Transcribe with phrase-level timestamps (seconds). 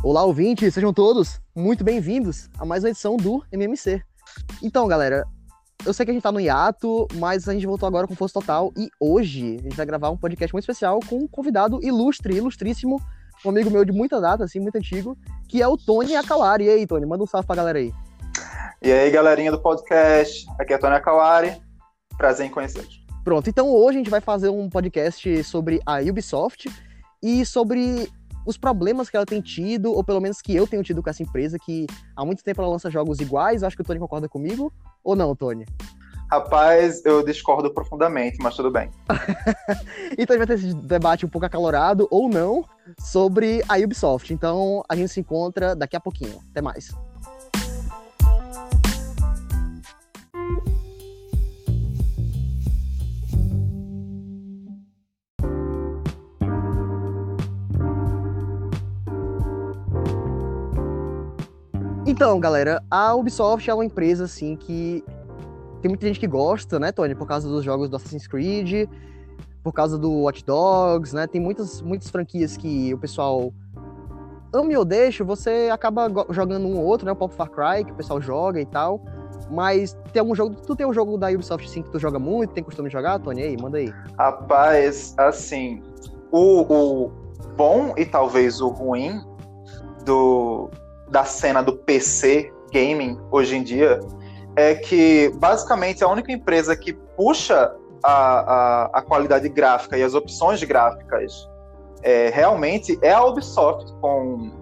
[0.00, 4.00] Olá, ouvintes, sejam todos muito bem-vindos a mais uma edição do MMC.
[4.62, 5.26] Então, galera,
[5.84, 8.34] eu sei que a gente tá no hiato, mas a gente voltou agora com força
[8.34, 12.36] total e hoje a gente vai gravar um podcast muito especial com um convidado ilustre,
[12.36, 13.02] ilustríssimo,
[13.44, 15.18] um amigo meu de muita data, assim, muito antigo,
[15.48, 16.66] que é o Tony Akawari.
[16.66, 17.92] E aí, Tony, manda um salve pra galera aí.
[18.80, 21.60] E aí, galerinha do podcast, aqui é Tony Akawari,
[22.16, 23.04] prazer em conhecê-los.
[23.24, 26.70] Pronto, então hoje a gente vai fazer um podcast sobre a Ubisoft
[27.20, 28.08] e sobre
[28.48, 31.22] os problemas que ela tem tido, ou pelo menos que eu tenho tido com essa
[31.22, 33.62] empresa, que há muito tempo ela lança jogos iguais.
[33.62, 34.72] Acho que o Tony concorda comigo,
[35.04, 35.66] ou não, Tony?
[36.30, 38.90] Rapaz, eu discordo profundamente, mas tudo bem.
[40.16, 42.64] então a gente vai ter esse debate um pouco acalorado, ou não,
[42.98, 44.32] sobre a Ubisoft.
[44.32, 46.40] Então a gente se encontra daqui a pouquinho.
[46.50, 46.88] Até mais.
[62.18, 65.04] Então, galera, a Ubisoft é uma empresa assim que
[65.80, 68.90] tem muita gente que gosta, né, Tony, por causa dos jogos do Assassin's Creed,
[69.62, 71.28] por causa do Watch Dogs, né?
[71.28, 73.52] Tem muitas, muitas franquias que o pessoal
[74.52, 77.12] ama ou deixa, você acaba jogando um ou outro, né?
[77.12, 79.00] O Pop Far Cry, que o pessoal joga e tal.
[79.48, 80.56] Mas tem algum jogo.
[80.56, 83.20] Tu tem um jogo da Ubisoft assim que tu joga muito, tem costume de jogar,
[83.20, 83.42] Tony?
[83.42, 83.94] Aí, manda aí.
[84.18, 85.84] Rapaz, assim,
[86.32, 87.12] o, o
[87.56, 89.20] bom e talvez o ruim
[90.04, 90.68] do,
[91.10, 94.00] da cena do PC gaming hoje em dia
[94.56, 100.14] é que basicamente a única empresa que puxa a, a, a qualidade gráfica e as
[100.14, 101.48] opções gráficas
[102.02, 104.52] é, realmente é a Ubisoft, com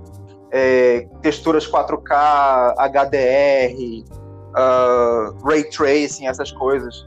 [0.50, 4.04] é, texturas 4K, HDR,
[4.56, 7.06] uh, Ray Tracing, essas coisas.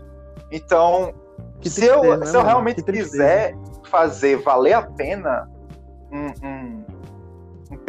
[0.52, 1.14] Então,
[1.62, 3.56] se, eu, né, se eu realmente quiser
[3.90, 5.50] fazer valer a pena
[6.12, 6.59] um, um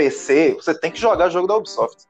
[0.01, 2.07] PC, você tem que jogar jogo da Ubisoft.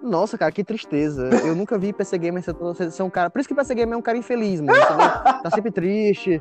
[0.00, 1.30] Nossa, cara, que tristeza.
[1.44, 3.28] Eu nunca vi PC Gamer ser, ser um cara.
[3.28, 4.78] Por isso que PC Gamer é um cara infeliz, mano.
[5.42, 6.40] Tá sempre triste.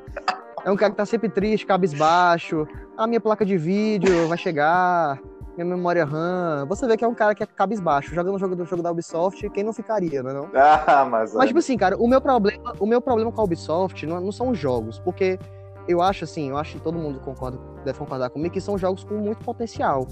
[0.63, 2.67] É um cara que tá sempre triste, cabisbaixo.
[2.95, 5.19] A minha placa de vídeo vai chegar.
[5.55, 6.65] Minha memória RAM.
[6.67, 8.13] Você vê que é um cara que é cabisbaixo.
[8.13, 10.49] Jogando o jogo do jogo da Ubisoft, quem não ficaria, não é não?
[10.53, 11.33] Ah, mas.
[11.33, 14.31] Mas, tipo assim, cara, o meu problema, o meu problema com a Ubisoft não, não
[14.31, 14.99] são os jogos.
[14.99, 15.39] Porque
[15.87, 19.03] eu acho assim, eu acho que todo mundo concorda, deve concordar comigo, que são jogos
[19.03, 20.07] com muito potencial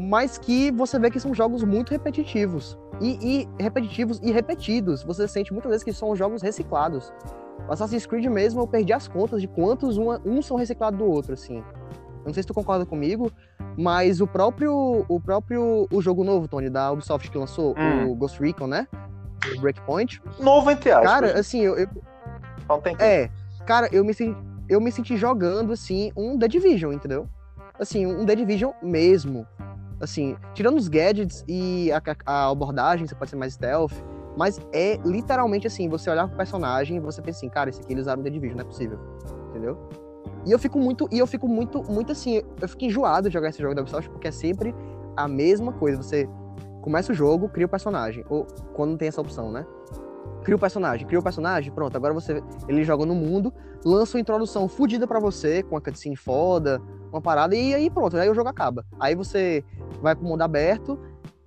[0.00, 2.78] mas que você vê que são jogos muito repetitivos.
[3.00, 5.02] E, e, repetitivos e repetidos.
[5.02, 7.12] Você sente muitas vezes que são jogos reciclados.
[7.68, 11.04] O Assassin's Creed mesmo, eu perdi as contas de quantos um, um são reciclados do
[11.04, 11.62] outro, assim.
[12.24, 13.30] não sei se tu concorda comigo,
[13.76, 18.10] mas o próprio o próprio o jogo novo, Tony, da Ubisoft que lançou, hum.
[18.10, 18.88] o Ghost Recon, né?
[19.54, 20.22] O Breakpoint.
[20.38, 21.10] Novo entre aspas.
[21.10, 21.88] Cara, assim, eu, eu
[22.68, 23.30] Não tem É,
[23.66, 24.36] cara, eu me senti
[24.68, 27.28] eu me senti jogando assim um The Division, entendeu?
[27.78, 29.46] Assim, um The Division mesmo
[30.00, 33.92] assim, tirando os gadgets e a, a, abordagem, você pode ser mais stealth,
[34.36, 37.92] mas é literalmente assim, você olhar pro personagem e você pensa assim, cara, esse aqui
[37.92, 38.98] eles usaram The Division, não é possível.
[39.50, 39.78] Entendeu?
[40.46, 43.50] E eu fico muito, e eu fico muito, muito assim, eu fico enjoado de jogar
[43.50, 44.74] esse jogo da Ubisoft porque é sempre
[45.16, 46.02] a mesma coisa.
[46.02, 46.28] Você
[46.80, 49.66] começa o jogo, cria o personagem, ou quando não tem essa opção, né?
[50.42, 53.52] Cria o personagem, cria o personagem, pronto, agora você ele joga no mundo,
[53.84, 56.80] lança uma introdução fodida para você, com a cutscene foda,
[57.12, 58.84] uma parada, e aí pronto, aí o jogo acaba.
[58.98, 59.64] Aí você
[60.00, 60.98] vai pro mundo aberto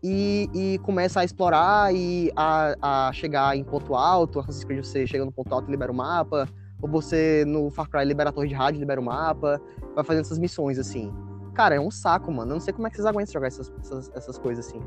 [0.03, 4.40] e, e começa a explorar e a, a chegar em ponto alto.
[4.40, 6.47] Assassin's Creed você chega no ponto alto e libera o mapa.
[6.81, 9.62] Ou você no Far Cry libera a torre de rádio, libera o mapa.
[9.96, 11.13] Vai fazendo essas missões assim.
[11.53, 12.51] Cara, é um saco, mano.
[12.51, 14.80] Eu não sei como é que vocês aguentam jogar essas, essas, essas coisas assim.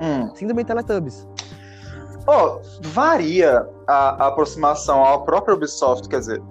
[0.00, 0.34] Hum.
[0.34, 1.26] Síndrome Teletubbies.
[2.26, 6.42] Oh, varia a, a, aproximação à própria Ubisoft, quer dizer,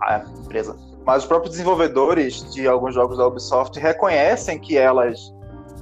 [0.00, 0.76] a empresa.
[1.04, 5.32] Mas os próprios desenvolvedores de alguns jogos da Ubisoft reconhecem que elas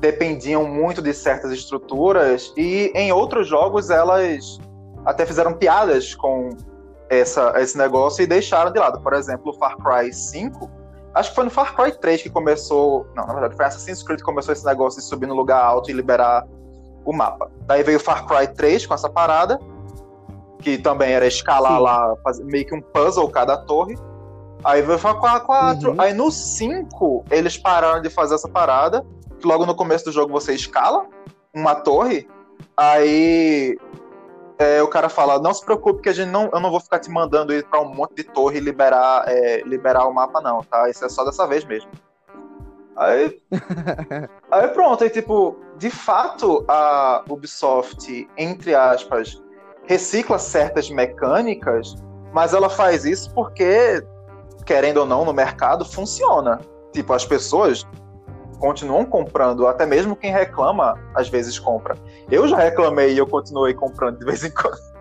[0.00, 4.58] dependiam muito de certas estruturas e em outros jogos elas
[5.04, 6.50] até fizeram piadas com
[7.08, 9.00] essa, esse negócio e deixaram de lado.
[9.00, 10.68] Por exemplo, o Far Cry 5,
[11.14, 14.18] acho que foi no Far Cry 3 que começou, não, na verdade foi Assassin's Creed
[14.18, 16.46] que começou esse negócio de subir no lugar alto e liberar
[17.04, 17.50] o mapa.
[17.66, 19.60] Daí veio o Far Cry 3 com essa parada,
[20.58, 21.82] que também era escalar Sim.
[21.82, 23.96] lá, fazer meio que um puzzle cada torre.
[24.64, 25.90] Aí veio Far Cry 4.
[25.90, 26.00] Uhum.
[26.00, 29.04] Aí no 5 eles pararam de fazer essa parada
[29.44, 31.06] logo no começo do jogo você escala
[31.54, 32.28] uma torre,
[32.76, 33.76] aí
[34.58, 36.98] é, o cara fala, não se preocupe que a gente não, eu não vou ficar
[36.98, 40.62] te mandando ir para um monte de torre e liberar, é, liberar o mapa não,
[40.62, 40.88] tá?
[40.88, 41.90] Isso é só dessa vez mesmo.
[42.96, 43.40] Aí,
[44.50, 49.42] aí pronto, aí tipo, de fato a Ubisoft, entre aspas,
[49.84, 51.96] recicla certas mecânicas,
[52.32, 54.02] mas ela faz isso porque,
[54.64, 56.60] querendo ou não, no mercado funciona.
[56.92, 57.86] Tipo, as pessoas
[58.58, 61.96] continuam comprando, até mesmo quem reclama, às vezes compra.
[62.30, 64.78] Eu já reclamei e eu continuei comprando de vez em quando.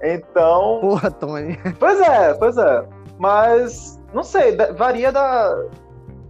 [0.00, 0.78] Então.
[0.80, 1.58] Porra, Tony.
[1.76, 2.86] Pois é, pois é.
[3.18, 5.52] Mas, não sei, varia da,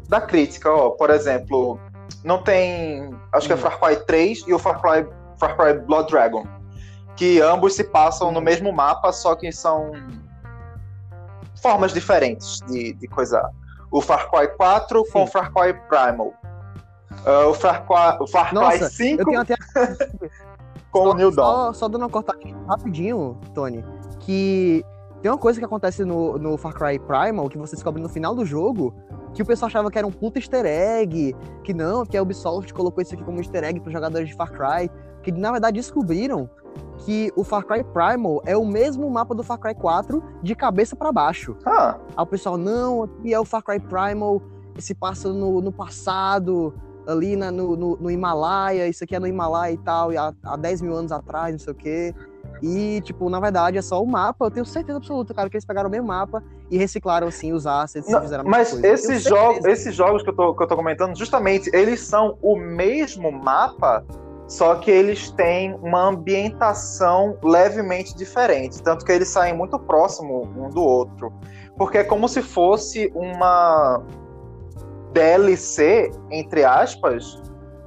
[0.09, 0.89] da crítica, ó.
[0.93, 1.79] Por exemplo,
[2.25, 3.15] não tem.
[3.31, 3.59] Acho que é hum.
[3.59, 5.07] Far Cry 3 e o Far Cry,
[5.39, 6.47] Far Cry Blood Dragon.
[7.15, 8.43] Que ambos se passam no hum.
[8.43, 9.93] mesmo mapa, só que são
[11.61, 13.49] formas diferentes de, de coisar.
[13.91, 15.13] O Far Cry 4 Sim.
[15.13, 16.33] com o Far Cry Primal.
[17.27, 19.57] Uh, o Far Cry, o Far Nossa, Cry 5 eu tenho até...
[20.91, 21.45] com só, o New Dawn.
[21.45, 22.39] Só, só dando uma cortada
[22.69, 23.85] rapidinho, Tony,
[24.21, 24.85] que
[25.23, 28.35] tem uma coisa que acontece no, no Far Cry Primal que você descobre no final
[28.35, 28.95] do jogo
[29.35, 32.73] que o pessoal achava que era um puta easter egg, que não, que a Ubisoft
[32.73, 34.91] colocou isso aqui como easter egg para jogadores de Far Cry,
[35.23, 36.49] que na verdade descobriram
[36.99, 40.97] que o Far Cry Primal é o mesmo mapa do Far Cry 4 de cabeça
[40.97, 41.57] para baixo.
[41.65, 41.97] Ah.
[42.17, 44.43] Aí o pessoal, não, aqui é o Far Cry Primal,
[44.77, 46.75] esse passa no, no passado,
[47.07, 50.57] ali na, no, no, no, Himalaia, isso aqui é no Himalaia e tal, há, há
[50.57, 52.15] 10 mil anos atrás, não sei o quê.
[52.63, 55.65] E, tipo, na verdade é só o mapa, eu tenho certeza absoluta, cara, que eles
[55.65, 58.87] pegaram o mesmo mapa e reciclaram, assim, os assets não, e fizeram a Mas coisa.
[58.87, 62.57] esses, jogos, esses jogos que eu, tô, que eu tô comentando, justamente, eles são o
[62.57, 64.05] mesmo mapa,
[64.49, 70.71] só que eles têm uma ambientação levemente diferente, tanto que eles saem muito próximo um
[70.71, 71.31] do outro.
[71.77, 74.03] Porque é como se fosse uma
[75.13, 77.41] DLC, entre aspas,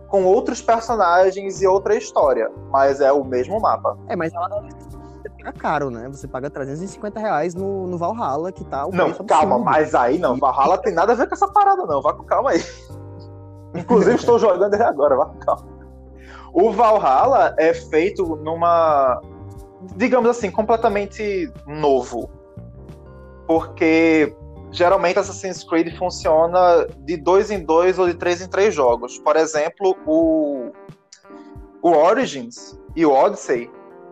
[0.07, 3.97] com outros personagens e outra história, mas é o mesmo mapa.
[4.07, 4.63] É, mas ela
[5.43, 6.07] é caro, né?
[6.09, 10.37] Você paga 350 reais no, no Valhalla, que tá o Não, calma, mas aí não,
[10.37, 12.03] Valhalla tem nada a ver com essa parada, não.
[12.03, 12.63] Vá com calma aí.
[13.73, 15.80] Inclusive, estou jogando ele agora, vá com calma.
[16.53, 19.21] O Valhalla é feito numa.
[19.95, 22.29] Digamos assim, completamente novo.
[23.47, 24.35] Porque
[24.71, 29.17] geralmente Assassin's Creed funciona de dois em dois ou de três em três jogos.
[29.19, 30.71] Por exemplo, o,
[31.81, 33.69] o Origins e o Odyssey,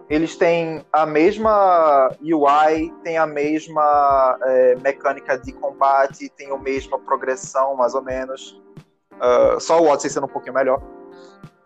[0.09, 6.99] eles têm a mesma UI, têm a mesma é, mecânica de combate, têm a mesma
[6.99, 8.61] progressão, mais ou menos.
[9.13, 10.81] Uh, só o Odyssey sendo um pouquinho melhor.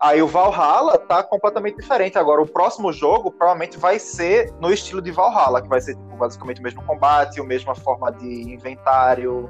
[0.04, 2.18] Aí o Valhalla tá completamente diferente.
[2.18, 6.18] Agora, o próximo jogo provavelmente vai ser no estilo de Valhalla, que vai ser tipo,
[6.18, 9.50] basicamente o mesmo combate, a mesma forma de inventário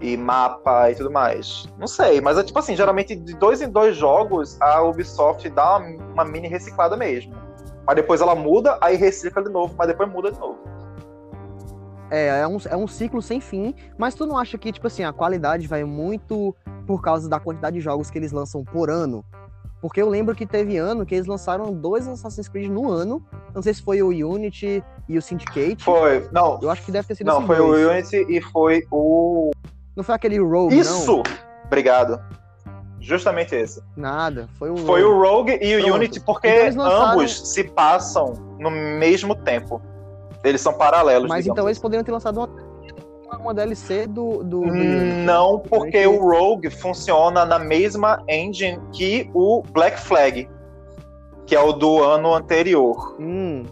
[0.00, 1.66] e mapa e tudo mais.
[1.76, 5.78] Não sei, mas é tipo assim, geralmente de dois em dois jogos a Ubisoft dá
[5.78, 7.34] uma, uma mini reciclada mesmo.
[7.84, 10.60] Mas depois ela muda, aí recicla de novo, mas depois muda de novo.
[12.12, 15.02] É, é um, é um ciclo sem fim, mas tu não acha que, tipo assim,
[15.02, 16.54] a qualidade vai muito
[16.86, 19.24] por causa da quantidade de jogos que eles lançam por ano?
[19.80, 23.24] Porque eu lembro que teve ano que eles lançaram dois Assassin's Creed no ano.
[23.54, 25.82] Não sei se foi o Unity e o Syndicate.
[25.82, 26.58] Foi, não.
[26.60, 27.86] Eu acho que deve ter sido Não, foi dois.
[27.86, 29.50] o Unity e foi o.
[29.96, 31.16] Não foi aquele Rogue, Isso!
[31.16, 31.22] Não?
[31.64, 32.20] Obrigado.
[33.00, 33.82] Justamente esse.
[33.96, 34.86] Nada, foi o Rogue.
[34.86, 35.94] Foi o Rogue e o Pronto.
[35.94, 37.12] Unity, porque então lançaram...
[37.12, 39.80] ambos se passam no mesmo tempo.
[40.44, 41.28] Eles são paralelos.
[41.28, 41.68] Mas então assim.
[41.68, 42.48] eles poderiam ter lançado uma
[43.38, 44.42] uma DLC do.
[44.42, 44.74] do, do...
[45.24, 50.48] Não, porque o Rogue funciona na mesma engine que o Black Flag,
[51.46, 53.16] que é o do ano anterior.
[53.20, 53.64] Hum.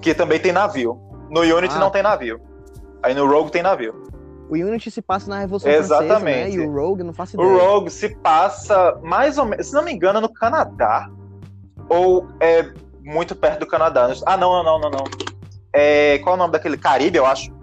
[0.00, 1.00] Que também tem navio.
[1.30, 1.80] No Unity ah.
[1.80, 2.40] não tem navio.
[3.02, 4.08] Aí no Rogue tem navio.
[4.48, 6.08] O Unity se passa na Revolução Exatamente.
[6.08, 6.50] Francesa, né?
[6.50, 7.48] E o Rogue, não faço ideia.
[7.48, 11.10] O Rogue se passa mais ou menos, se não me engano, no Canadá.
[11.88, 12.70] Ou é
[13.02, 14.10] muito perto do Canadá.
[14.24, 15.04] Ah, não, não, não, não.
[15.72, 16.78] É, qual é o nome daquele?
[16.78, 17.57] Caribe, eu acho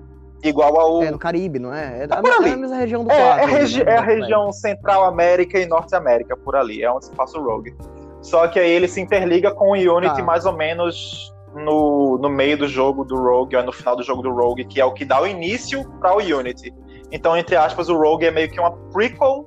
[0.50, 1.04] igual ao.
[1.04, 2.04] É, no Caribe, não é?
[2.04, 3.92] É, da, é, é a mesma região do é, é, regi né?
[3.94, 6.84] é a região Central América e Norte América, por ali.
[6.84, 7.76] É onde se passa o Rogue.
[8.22, 10.24] Só que aí ele se interliga com o Unity tá.
[10.24, 14.22] mais ou menos no, no meio do jogo do Rogue, ou no final do jogo
[14.22, 16.74] do Rogue, que é o que dá o início para o Unity.
[17.12, 19.46] Então, entre aspas, o Rogue é meio que uma prequel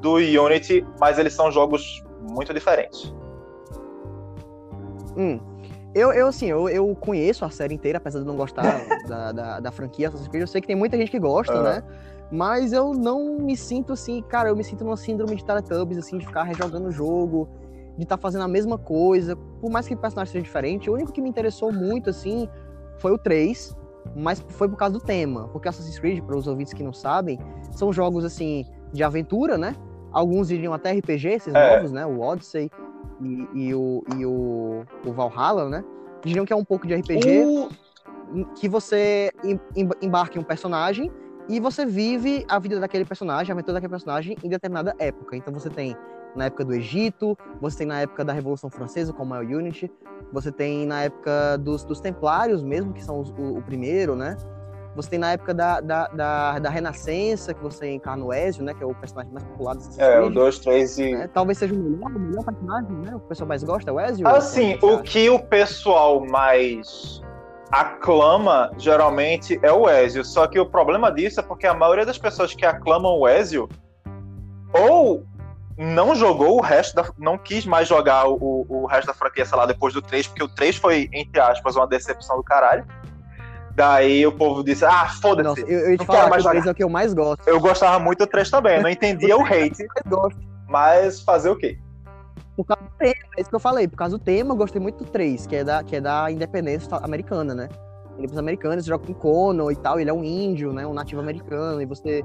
[0.00, 3.14] do Unity, mas eles são jogos muito diferentes.
[5.16, 5.38] Hum.
[5.96, 8.62] Eu, eu assim, eu, eu conheço a série inteira, apesar de não gostar
[9.08, 10.42] da, da, da, franquia Assassin's Creed.
[10.42, 11.62] Eu sei que tem muita gente que gosta, uhum.
[11.62, 11.82] né?
[12.30, 16.18] Mas eu não me sinto assim, cara, eu me sinto numa síndrome de Teletubbies, assim,
[16.18, 17.48] de ficar rejogando o jogo,
[17.96, 19.36] de estar tá fazendo a mesma coisa.
[19.36, 22.46] Por mais que o personagem seja diferente, o único que me interessou muito, assim,
[22.98, 23.74] foi o 3,
[24.14, 25.48] mas foi por causa do tema.
[25.48, 27.38] Porque Assassin's Creed, para os ouvintes que não sabem,
[27.72, 29.74] são jogos, assim, de aventura, né?
[30.12, 31.76] Alguns diriam até RPG, esses é.
[31.76, 32.04] novos, né?
[32.04, 32.70] O Odyssey
[33.20, 35.84] e, e, o, e o, o Valhalla, né?
[36.24, 37.68] Diriam que é um pouco de RPG, uh.
[38.54, 39.32] que você
[40.02, 41.10] embarca em um personagem
[41.48, 45.36] e você vive a vida daquele personagem, a aventura daquele personagem em determinada época.
[45.36, 45.96] Então você tem
[46.34, 49.90] na época do Egito, você tem na época da Revolução Francesa, como é o Unity,
[50.32, 54.36] você tem na época dos, dos Templários mesmo, que são os, o, o, primeiro, né?
[54.96, 58.72] Você tem na época da, da, da, da Renascença, que você encarna o Ezio, né?
[58.72, 60.34] Que é o personagem mais popular Assassin's É, o Creed.
[60.34, 61.10] 2, 3 e.
[61.12, 61.30] né?
[61.32, 63.14] Talvez seja o melhor, o melhor personagem, né?
[63.14, 64.26] O pessoal mais gosta é o Ezio.
[64.26, 67.20] Assim, o que o pessoal mais
[67.70, 70.24] aclama geralmente é o Ezio.
[70.24, 73.68] Só que o problema disso é porque a maioria das pessoas que aclamam o Ezio
[74.72, 75.24] ou
[75.76, 77.04] não jogou o resto da.
[77.18, 80.42] não quis mais jogar o, o resto da franquia, sei lá, depois do 3, porque
[80.42, 82.86] o 3 foi, entre aspas, uma decepção do caralho.
[83.76, 85.60] Daí o povo disse, ah, foda-se.
[85.60, 86.68] eu, eu te não falar quero que mais o 3 jogar.
[86.68, 87.46] é o que eu mais gosto.
[87.46, 90.40] Eu gostava muito do 3 também, não entendia o hate, Eu gosto.
[90.66, 91.78] mas fazer o quê?
[92.56, 93.86] Por causa do tema, é isso que eu falei.
[93.86, 96.30] Por causa do tema, eu gostei muito do 3, que é da, que é da
[96.30, 97.68] independência americana, né?
[98.18, 100.86] É pros americanos, você joga com Conan e tal, ele é um índio, né?
[100.86, 102.24] Um nativo americano, e você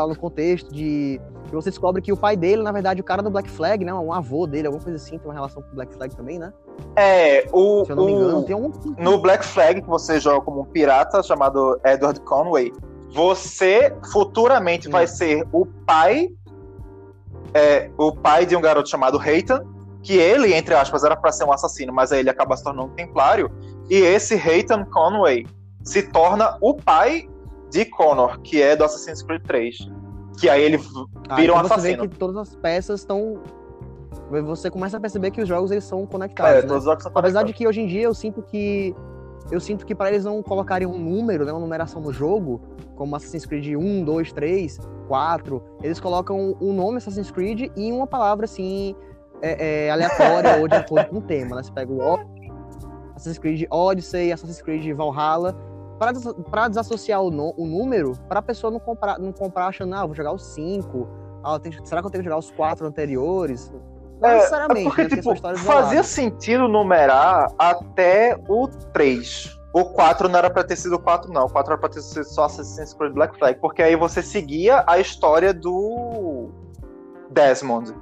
[0.00, 1.20] lá no contexto de.
[1.46, 3.92] E você descobre que o pai dele, na verdade, o cara do Black Flag, né?
[3.94, 6.52] Um avô dele, alguma coisa assim, tem uma relação com o Black Flag também, né?
[6.96, 7.84] É, o.
[7.84, 8.72] Se eu não me o- engano, tem um.
[8.98, 12.72] no Black Flag, que você joga como um pirata chamado Edward Conway,
[13.12, 16.28] você futuramente vai ser o pai
[17.52, 19.64] é, o pai de um garoto chamado Reitan,
[20.02, 22.88] que ele, entre aspas, era para ser um assassino, mas aí ele acaba se tornando
[22.88, 23.50] um templário,
[23.88, 25.46] e esse Reitan Conway
[25.82, 27.28] se torna o pai
[27.74, 29.90] de Connor, que é do Assassin's Creed 3.
[30.38, 30.78] Que aí ele
[31.28, 32.02] Ah, vira um então você assassino.
[32.02, 33.40] vê que todas as peças estão.
[34.46, 36.52] Você começa a perceber que os jogos eles são conectados.
[36.52, 36.62] É, né?
[36.62, 37.52] todos os jogos são Apesar conectados.
[37.52, 38.94] de que hoje em dia eu sinto que
[39.50, 42.62] eu sinto que para eles não colocarem um número, né, uma numeração no jogo,
[42.96, 48.06] como Assassin's Creed 1, 2, 3, 4, eles colocam um nome Assassin's Creed e uma
[48.06, 48.94] palavra assim
[49.42, 51.62] é, é, aleatória ou de acordo com o tema, né?
[51.62, 52.18] Você pega o
[53.14, 55.54] Assassin's Creed Odyssey, Assassin's Creed Valhalla,
[56.04, 59.66] para des para desassociar o, no- o número, para a pessoa não comprar, não comprar
[59.66, 61.08] achando, ah, vou jogar os 5,
[61.42, 63.72] ah, tenho- será que eu tenho que jogar os 4 anteriores?
[64.20, 65.08] Não É, necessariamente, Porque, né?
[65.08, 69.58] tipo, fazia sentido numerar até o 3.
[69.74, 71.46] O 4 não era pra ter sido o 4, não.
[71.46, 73.58] O 4 era pra ter sido só Assassin's Creed Black Flag.
[73.60, 76.48] Porque aí você seguia a história do
[77.30, 77.92] Desmond,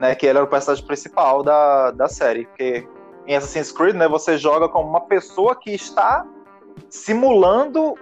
[0.00, 0.16] né?
[0.16, 2.46] Que ele era o personagem principal da, da série.
[2.46, 2.86] Porque
[3.26, 6.26] em Assassin's Creed, né, você joga como uma pessoa que está
[6.88, 7.94] simulando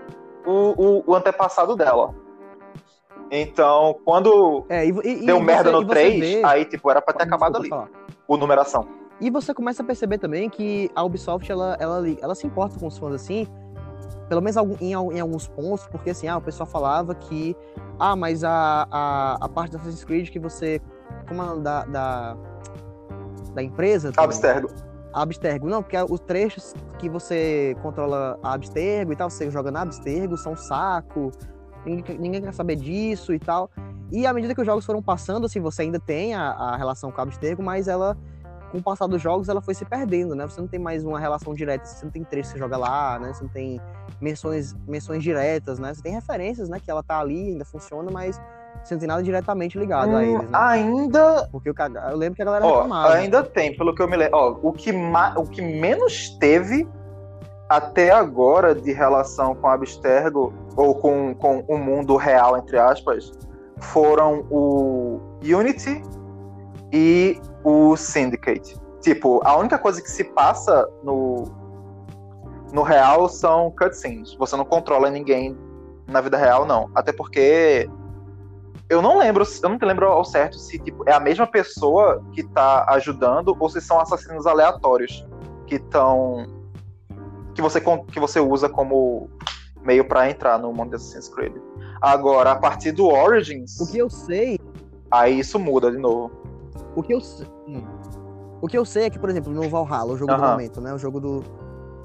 [0.46, 2.14] o, o, o antepassado dela.
[3.30, 6.64] Então, quando É, e, e- deu e merda você- no e você 3, vê- aí,
[6.64, 7.88] tipo, era pra ter Desculpa, acabado ali, falar.
[8.28, 8.86] o numeração.
[9.20, 12.86] E você começa a perceber também que a Ubisoft, ela, ela, ela se importa com
[12.86, 13.46] os fãs assim,
[14.28, 17.56] pelo menos em, em alguns pontos, porque assim, ah, o pessoal falava que,
[17.98, 20.80] ah, mas a, a, a parte da Assassin's Creed que você,
[21.28, 22.36] como é o nome da, da,
[23.54, 24.12] da empresa?
[24.12, 24.28] também?
[25.14, 25.68] Abstergo.
[25.68, 30.56] Não, porque os trechos que você controla Abstergo e tal, você joga na Abstergo, são
[30.56, 31.30] saco,
[31.86, 33.70] ninguém, ninguém quer saber disso e tal.
[34.10, 37.10] E à medida que os jogos foram passando, assim, você ainda tem a, a relação
[37.12, 38.16] com Abstergo, mas ela,
[38.72, 40.46] com o passar dos jogos, ela foi se perdendo, né?
[40.46, 43.18] Você não tem mais uma relação direta, você não tem trecho que você joga lá,
[43.18, 43.32] né?
[43.32, 43.80] Você não tem
[44.20, 45.94] menções, menções diretas, né?
[45.94, 46.80] Você tem referências, né?
[46.80, 48.40] Que ela tá ali, ainda funciona, mas
[48.84, 50.58] você não tem nada diretamente ligado a Hum, eles, né?
[50.58, 51.48] Ainda.
[51.50, 51.74] Porque eu,
[52.10, 53.14] eu lembro que a galera Ó, reclamava.
[53.14, 54.36] ainda tem, pelo que eu me lembro.
[54.36, 56.86] Ó, o que, ma- o que menos teve
[57.68, 63.32] até agora de relação com Abstergo, ou com, com o mundo real, entre aspas,
[63.80, 66.02] foram o Unity
[66.92, 68.76] e o Syndicate.
[69.00, 71.44] Tipo, a única coisa que se passa no,
[72.72, 74.34] no real são cutscenes.
[74.34, 75.56] Você não controla ninguém
[76.06, 76.90] na vida real, não.
[76.94, 77.88] Até porque
[78.94, 82.22] eu não lembro, eu não te lembro ao certo se tipo, é a mesma pessoa
[82.32, 85.26] que tá ajudando ou se são assassinos aleatórios
[85.66, 86.46] que estão
[87.54, 89.28] que você que você usa como
[89.82, 91.54] meio pra entrar no mundo de Assassin's Creed.
[92.00, 94.58] Agora, a partir do Origins, O que eu sei
[95.10, 96.30] aí isso muda de novo.
[96.96, 97.18] O que eu
[97.66, 97.82] hum.
[98.60, 100.94] O que eu sei é que, por exemplo, no Valhalla, o jogo do momento, né?
[100.94, 101.44] O jogo do,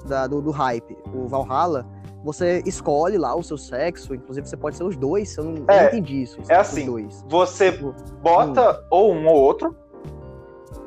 [0.04, 1.86] da- do, do hype, o Valhalla,
[2.22, 5.86] você escolhe lá o seu sexo, inclusive você pode ser os dois, eu não, É,
[5.86, 6.38] entendi isso.
[6.48, 6.86] é assim.
[6.86, 7.24] Dois.
[7.28, 9.74] Você Tipo, bota ou um ou outro,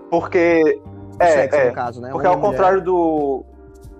[0.09, 0.79] porque
[1.19, 2.09] o é, sexo, é, no caso, né?
[2.11, 3.43] Porque ao contrário do,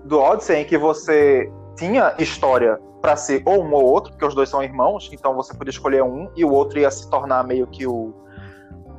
[0.04, 4.34] do Odyssey, em que você tinha história pra ser ou um ou outro, porque os
[4.34, 7.66] dois são irmãos, então você podia escolher um e o outro ia se tornar meio
[7.66, 8.14] que o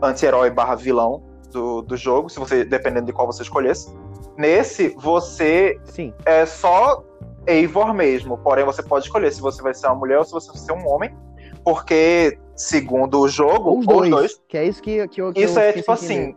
[0.01, 3.95] anti-herói barra vilão do, do jogo, se você dependendo de qual você escolhesse.
[4.37, 6.13] Nesse, você Sim.
[6.25, 7.01] é só
[7.47, 10.47] Eivor mesmo, porém você pode escolher se você vai ser uma mulher ou se você
[10.49, 11.15] vai ser um homem,
[11.63, 15.31] porque segundo o jogo, os dois, dois, Que é isso que, que eu.
[15.33, 16.35] que isso eu é tipo sem assim,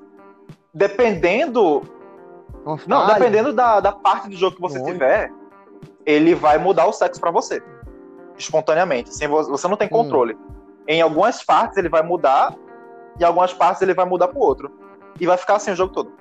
[0.75, 1.99] dependendo entender.
[2.65, 5.31] Uma não, dependendo da, da parte do jogo que você tiver,
[6.05, 7.63] ele vai mudar o sexo pra você.
[8.37, 9.15] Espontaneamente.
[9.15, 9.91] Sem vo- você não tem Hum.
[9.91, 10.37] controle.
[10.87, 12.55] Em algumas partes ele vai mudar,
[13.19, 14.71] e em algumas partes ele vai mudar pro outro.
[15.21, 16.13] E vai ficar assim o jogo todo.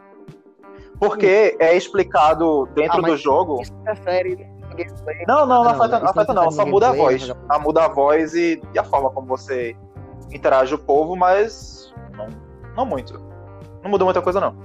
[1.00, 3.62] Porque é explicado dentro Ah, do jogo.
[3.62, 5.26] Isso prefere gameplay.
[5.28, 7.30] Não, não, não não, afeta, não afeta não, só muda a gameplay, voz.
[7.30, 7.36] né?
[7.50, 9.76] Ah, muda a voz e, e a forma como você
[10.32, 12.28] interage o povo, mas não,
[12.76, 13.20] não muito.
[13.84, 14.56] Não muda muita coisa, não.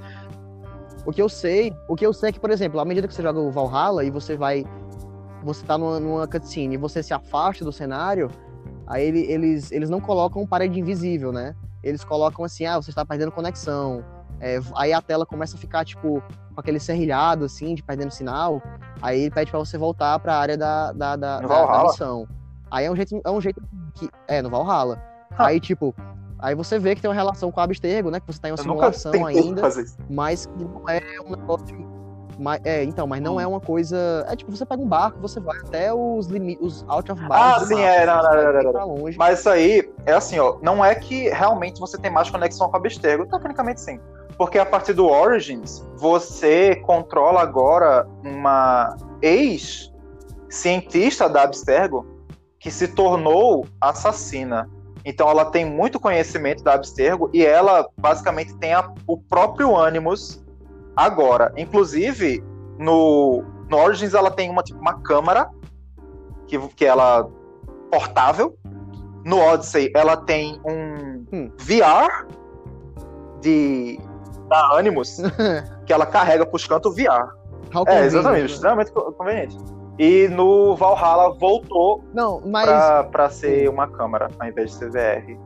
[1.05, 3.15] O que eu sei, o que eu sei é que, por exemplo, à medida que
[3.15, 4.65] você joga o Valhalla e você vai.
[5.43, 8.31] Você tá numa, numa cutscene e você se afasta do cenário,
[8.87, 11.55] aí ele- eles, eles não colocam parede invisível, né?
[11.83, 14.05] Eles colocam assim, ah, você está perdendo conexão.
[14.45, 16.21] É, aí a tela começa a ficar, tipo,
[16.53, 18.61] com aquele serrilhado, assim, de perdendo sinal.
[19.01, 22.27] Aí ele pede pra você voltar pra área da, da, da, da- da missão.
[22.71, 23.63] Aí é um jeito, é um jeito
[23.95, 24.09] que.
[24.27, 25.01] É, no Valhalla.
[25.39, 25.47] Ah.
[25.47, 25.95] Aí, tipo,
[26.39, 28.19] aí você vê que tem uma relação com o Abstergo, né?
[28.19, 29.63] Que você tá em uma Eu simulação ainda
[30.11, 31.93] mas que não é um negócio.
[32.39, 33.25] Mas, é, então, mas Hum.
[33.25, 34.25] não é uma coisa.
[34.29, 37.63] É tipo, você pega um barco, você vai até os limites, os out of bounds.
[37.63, 39.19] Ah, sim, mapa, é, não, não, não, não, pra longe.
[39.19, 40.57] Mas isso aí é assim, ó.
[40.63, 43.27] Não é que realmente você tem mais conexão com a Abstergo.
[43.27, 44.01] Tecnicamente, sim.
[44.37, 52.07] Porque a partir do Origins, você controla agora uma ex-cientista da Abstergo
[52.59, 54.69] que se tornou assassina.
[55.05, 60.43] Então ela tem muito conhecimento da Abstergo e ela basicamente tem a- o próprio Animus
[60.97, 61.53] agora.
[61.57, 62.43] Inclusive,
[62.79, 65.51] no, no Origins ela tem uma, tipo, uma câmera
[66.47, 67.29] que, que ela
[67.91, 68.57] portável.
[69.25, 71.51] No Odyssey ela tem um Hum.
[71.59, 72.27] VR
[73.41, 73.99] de
[74.53, 75.17] da Animus
[75.87, 77.33] que ela carrega pros cantos VR.
[77.75, 78.47] How É, exatamente, né?
[78.47, 79.57] extremamente co- conveniente.
[79.99, 82.67] E no Valhalla voltou Não, mas.
[82.67, 85.39] pra, pra ser uma câmera, ao invés de ser VR.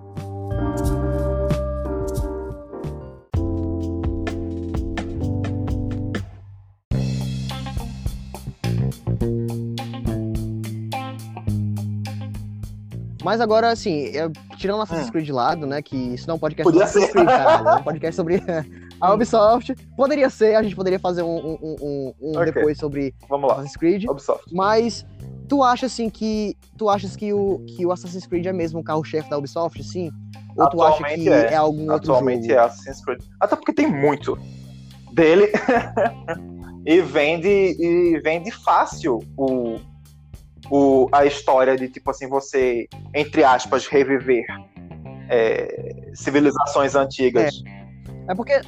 [13.24, 15.12] Mas agora, assim, eu- tirando Assassin's Hum.
[15.12, 15.82] Creed de lado, né?
[15.82, 17.12] Que isso não é um podcast Podia sobre Assassin's.
[17.12, 17.68] Creed, caralho.
[17.68, 18.36] É um podcast sobre
[19.00, 19.74] a Ubisoft.
[19.96, 22.52] Poderia ser, a gente poderia fazer um, um, um- um Ok.
[22.52, 24.04] depois sobre Vamos lá, Assassin's Creed.
[24.08, 24.44] Ubisoft.
[24.54, 25.06] Mas
[25.48, 26.56] tu acha assim que.
[26.76, 30.10] Tu achas que o, que o Assassin's Creed é mesmo o carro-chefe da Ubisoft, sim?
[30.56, 31.52] Ou tu acha Atualmente que é.
[31.52, 32.54] é, algum outro Atualmente jogo?
[32.54, 33.22] é Assassin's Creed.
[33.40, 34.38] Até porque tem muito
[35.12, 35.50] dele.
[36.86, 39.76] e vende e vende fácil o,
[40.70, 44.44] o, a história de, tipo assim, você, entre aspas, reviver
[45.28, 47.62] é, civilizações antigas.
[48.28, 48.60] É porque,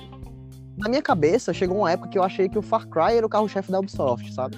[0.78, 3.28] na minha cabeça, chegou uma época que eu achei que o Far Cry era o
[3.28, 4.56] carro-chefe da Ubisoft, sabe?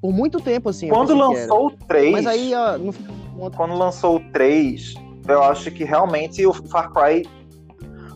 [0.00, 0.88] Por muito tempo, assim.
[0.88, 4.94] eu Quando lançou o 3, Mas aí, no quando lançou o 3,
[5.28, 7.28] eu acho que realmente o Far Cry.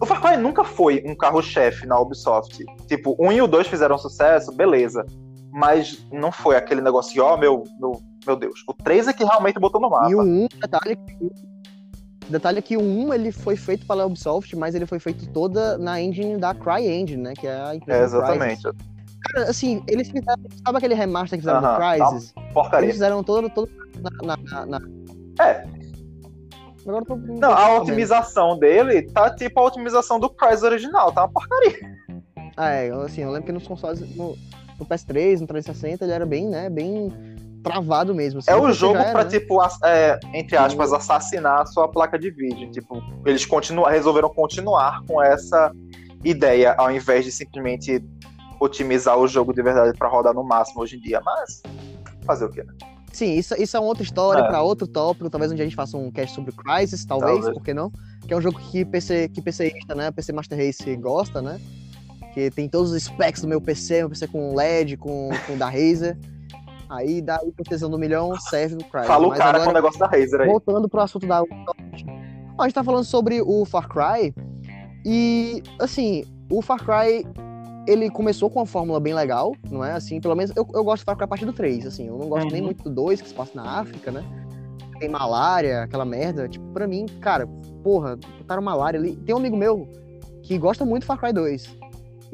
[0.00, 2.64] O Far Cry nunca foi um carro-chefe na Ubisoft.
[2.86, 5.04] Tipo, 1 e o 2 fizeram sucesso, beleza.
[5.52, 8.64] Mas não foi aquele negócio, ó, meu, meu, meu Deus.
[8.68, 10.10] O 3 é que realmente botou no mapa.
[10.10, 11.53] E o 1, detalhe que.
[12.28, 15.76] Detalhe é que o 1 ele foi feito pela Ubisoft, mas ele foi feito toda
[15.78, 17.32] na engine da CryEngine, né?
[17.34, 18.62] Que é a empresa É, exatamente.
[18.62, 20.42] Cara, assim, eles fizeram.
[20.64, 22.34] Sabe aquele remaster que fizeram Aham, do Crysis?
[22.52, 22.87] Porcaria.
[22.87, 23.48] Eles fizeram todo.
[23.50, 23.70] todo
[24.22, 24.80] na, na, na-
[25.44, 25.64] É.
[26.87, 27.16] Agora tô.
[27.16, 31.78] Não, a otimização dele tá tipo a otimização do Crysis original, tá uma porcaria.
[32.56, 34.37] Ah, é, assim, eu lembro que nos consoles, no,
[34.78, 37.10] no PS3, no 360, ele era bem, né, bem
[37.64, 38.38] travado mesmo.
[38.38, 39.31] assim, É o jogo era, pra, né?
[39.31, 42.70] tipo, é, entre aspas, assassinar a sua placa de vídeo.
[42.70, 45.72] Tipo, eles continua, resolveram continuar com essa
[46.24, 48.05] ideia, ao invés de simplesmente
[48.61, 51.20] otimizar o jogo de verdade pra rodar no máximo hoje em dia.
[51.24, 51.62] Mas,
[52.24, 52.72] fazer o quê, né?
[53.12, 54.46] Sim, isso, isso é uma outra história É.
[54.48, 55.31] pra outro tópico.
[55.31, 57.55] Talvez um dia a gente faça um cast sobre Crysis, talvez, Talvez.
[57.55, 57.90] por que não?
[58.27, 60.11] Que é um jogo que PC, que PCista, né?
[60.11, 61.61] PC Master Race gosta, né?
[62.33, 65.66] Que tem todos os specs do meu PC, meu PC com LED, com, com da
[65.66, 66.18] Razer.
[66.94, 69.07] Aí dá o PCzão do milhão, serve o Crysis.
[69.09, 70.46] Fala o cara agora- com o negócio da Razer aí.
[70.48, 72.07] Voltando pro assunto da Ubisoft.
[72.59, 74.33] A gente tá falando sobre o Far Cry.
[75.04, 77.26] E, assim, o Far Cry,
[77.87, 79.92] ele começou com uma fórmula bem legal, não é?
[79.92, 82.07] Assim, pelo menos eu, eu gosto do Far Cry a partir do 3, assim.
[82.07, 82.66] Eu não gosto nem Uhum.
[82.66, 84.22] muito do 2, que se passa na África, né?
[84.98, 86.48] Tem malária, aquela merda.
[86.48, 87.46] Tipo, pra mim, cara,
[87.83, 89.16] porra, botaram malária ali.
[89.16, 89.88] Tem um amigo meu
[90.42, 91.76] que gosta muito do Far Cry 2.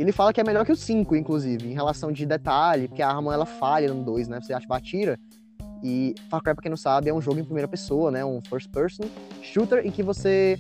[0.00, 3.08] Ele fala que é melhor que o 5, inclusive, em relação de detalhe, porque a
[3.08, 4.40] arma ela falha no 2, né?
[4.40, 5.20] Você ativa atira.
[5.82, 8.24] E Far Cry, pra quem não sabe, é um jogo em primeira pessoa, né?
[8.24, 9.04] Um first person
[9.42, 10.58] shooter em que você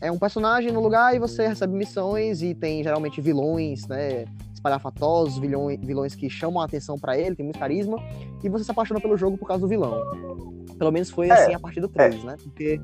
[0.00, 4.24] é um personagem no lugar e você recebe missões e tem geralmente vilões, né?
[4.54, 7.98] Espalhafatosos, vilões, vilões que chamam a atenção pra ele, tem muito carisma,
[8.42, 10.00] e você se apaixona pelo jogo por causa do vilão.
[10.78, 12.34] Pelo menos foi É, assim a partir do 3, né?
[12.42, 12.80] Porque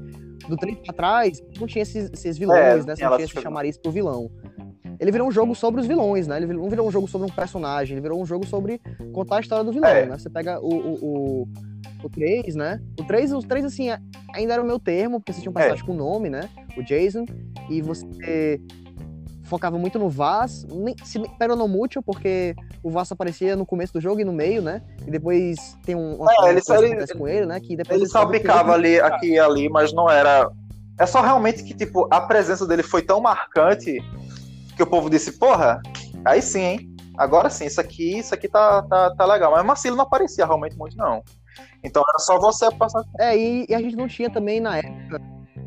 [0.47, 2.97] do 3 pra trás não tinha esses, esses vilões, É, né?
[2.97, 4.31] Você não tinha esse esses chamariz pro vilão.
[4.99, 6.37] Ele virou um jogo sobre os vilões, né?
[6.37, 8.81] Ele virou- não virou um jogo sobre um personagem, ele virou um jogo sobre
[9.13, 10.07] contar a história do vilão, É.
[10.07, 10.19] né?
[10.19, 10.95] Você pega o, o,
[11.43, 11.49] o,
[12.05, 12.81] o 3, né?
[12.99, 13.99] O 3, os 3, assim, é-
[14.35, 16.49] ainda era o meu termo, porque você tinha um personagem com nome, né?
[16.77, 17.25] O Jason,
[17.71, 18.61] e você
[19.45, 23.93] focava muito no Vaz, nem, se, pero não muito, porque o Vaz aparecia no começo
[23.93, 24.83] do jogo e no meio, né?
[25.07, 27.61] E depois tem um uma É, ele só- ele- acontece com ele, né?
[27.61, 30.51] Que depois Ele só picava ele- ali, aqui e ali, mas não era.
[30.99, 33.99] É só realmente que, tipo, a presença dele foi tão marcante
[34.77, 35.81] que o povo disse, porra,
[36.25, 36.97] aí sim, hein?
[37.17, 39.51] Agora sim, isso aqui, isso aqui tá, tá, tá legal.
[39.53, 41.23] Mas Marcelo não aparecia realmente muito, não.
[41.83, 43.03] Então era só você passar.
[43.19, 45.21] É, e, e a gente não tinha também na época.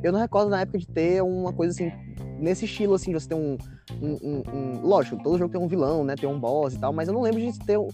[0.04, 1.92] Eu não recordo na época de ter uma coisa assim,
[2.40, 3.58] nesse estilo, assim, de você ter um.
[4.02, 6.16] um, um- um- lógico, todo jogo tem um vilão, né?
[6.16, 7.88] Tem um boss e tal, mas eu não lembro de ter um,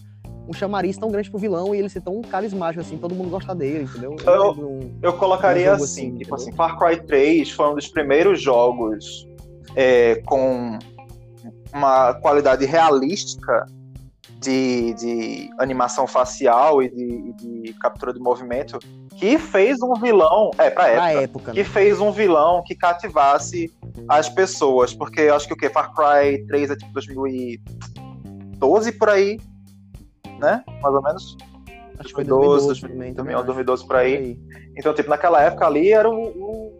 [0.46, 3.54] um chamariz tão grande pro vilão e ele ser tão carismático, assim, todo mundo gostar
[3.54, 4.14] dele, entendeu?
[4.24, 6.34] Eu, Eu- um- Eu colocaria Um assim, assim, tipo entendeu?
[6.34, 9.26] assim, Far Cry 3 foi um dos primeiros jogos
[9.74, 10.78] é, com
[11.72, 13.66] uma qualidade realística
[14.40, 18.78] de, de animação facial e de, de captura de movimento
[19.16, 21.52] que fez um vilão, é, pra época, pra época.
[21.52, 21.64] que né?
[21.64, 23.72] fez um vilão que cativasse
[24.08, 29.08] as pessoas, porque eu acho que o que Far Cry 3 é tipo 2012 por
[29.08, 29.40] aí,
[30.38, 30.62] né?
[30.82, 31.36] Mais ou menos.
[31.98, 33.14] Acho que foi 2012, 2012 também.
[33.14, 33.44] também acho.
[33.46, 34.38] 2012 por aí.
[34.76, 36.78] Então, tipo, naquela época ali era o, o-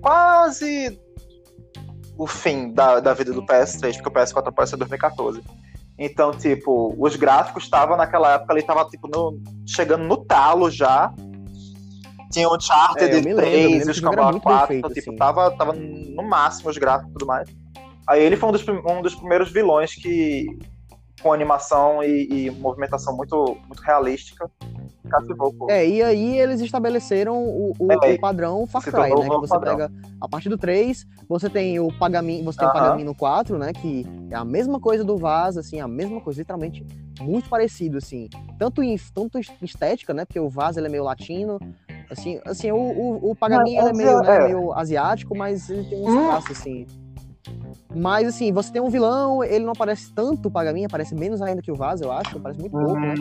[0.00, 0.98] quase
[2.16, 5.42] o fim da, da vida do PS3, porque o PS4 apareceu em 2014.
[5.98, 11.12] Então, tipo, os gráficos estavam naquela época ali, tava tipo no- chegando no talo já.
[12.30, 12.56] Tinha o
[12.98, 15.10] É, lembro, eu me 3 lembro e os Cambau muito bem 4, feito, então, tipo,
[15.10, 15.18] assim.
[15.18, 17.48] tava, tava no máximo os gráficos e tudo mais.
[18.08, 20.46] Aí ele foi um dos, um dos primeiros vilões que,
[21.20, 24.50] com animação e, e movimentação muito, muito realística,
[25.10, 25.70] cativou o.
[25.70, 29.28] É, e aí eles estabeleceram o, o- É, o padrão Far Cry, né?
[29.28, 29.72] o Que você padrão.
[29.76, 32.80] pega a partir do 3, você tem o Pagamin, você tem o Aham.
[32.80, 33.72] Pagamin no 4, né?
[33.72, 36.84] Que é a mesma coisa do Vaz, assim, a mesma coisa, literalmente
[37.20, 38.28] muito parecido, assim.
[38.58, 40.24] Tanto em, tanto em estética, né?
[40.24, 41.60] Porque o Vaz ele é meio latino.
[42.10, 44.38] Assim, assim o, o, o Pagamin ele é meio, é.
[44.38, 46.24] né, meio asiático, mas ele tem uns Hum.
[46.26, 46.86] traços, assim.
[47.94, 51.60] Mas assim, você tem um vilão, ele não aparece tanto o Pagamin, aparece menos ainda
[51.60, 53.14] que o Vaz, eu acho, aparece muito pouco, né?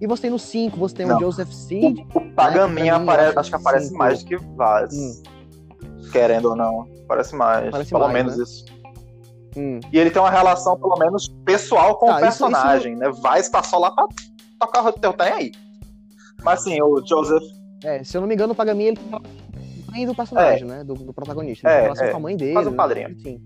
[0.00, 1.16] E você tem no 5, você tem Não.
[1.16, 4.22] o Joseph Seed, O Pagamin pra mim, eu aparece, acho acho que aparece sim, mais
[4.22, 4.94] do que Vaz.
[4.94, 5.22] Hum.
[6.12, 6.86] Querendo ou não.
[7.06, 7.70] Parece mais.
[7.70, 8.42] Parece pelo mais, menos né?
[8.44, 8.64] isso.
[9.56, 9.80] Hum.
[9.92, 13.10] E ele tem uma relação, pelo menos, pessoal com Tá, o isso- personagem, né?
[13.22, 14.06] Vaz tá só lá pra
[14.60, 15.52] tocar o teu tem aí.
[16.44, 17.42] Mas assim, o Joseph.
[17.82, 19.20] É, se eu não me engano, o Pagami ele tem
[19.90, 20.84] mãe do personagem, né?
[20.84, 21.66] Do, do protagonista.
[21.66, 22.10] Ele É, tem relação é.
[22.10, 22.52] com a mãe dele.
[22.54, 22.76] Faz um né?
[22.76, 23.10] padrinho.
[23.10, 23.40] Enfim.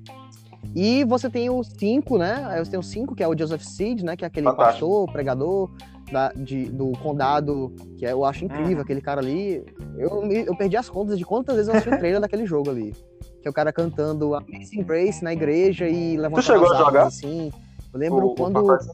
[0.74, 2.56] E você tem o 5, né?
[2.58, 4.16] Você tem o 5, que é o Joseph Seed, né?
[4.16, 4.86] Que é aquele Fantástico.
[4.86, 5.70] pastor, pregador
[6.10, 8.82] da, de, do condado, que eu acho incrível, Uhum.
[8.82, 9.64] aquele cara ali.
[9.98, 12.94] Eu, eu perdi as contas de quantas vezes eu assisti o trailer daquele jogo ali.
[13.42, 17.06] Que é o cara cantando Amazing Grace na igreja e levantando chegou as a jogar?
[17.06, 17.50] assim.
[17.92, 18.88] Eu lembro o- o quando Cry.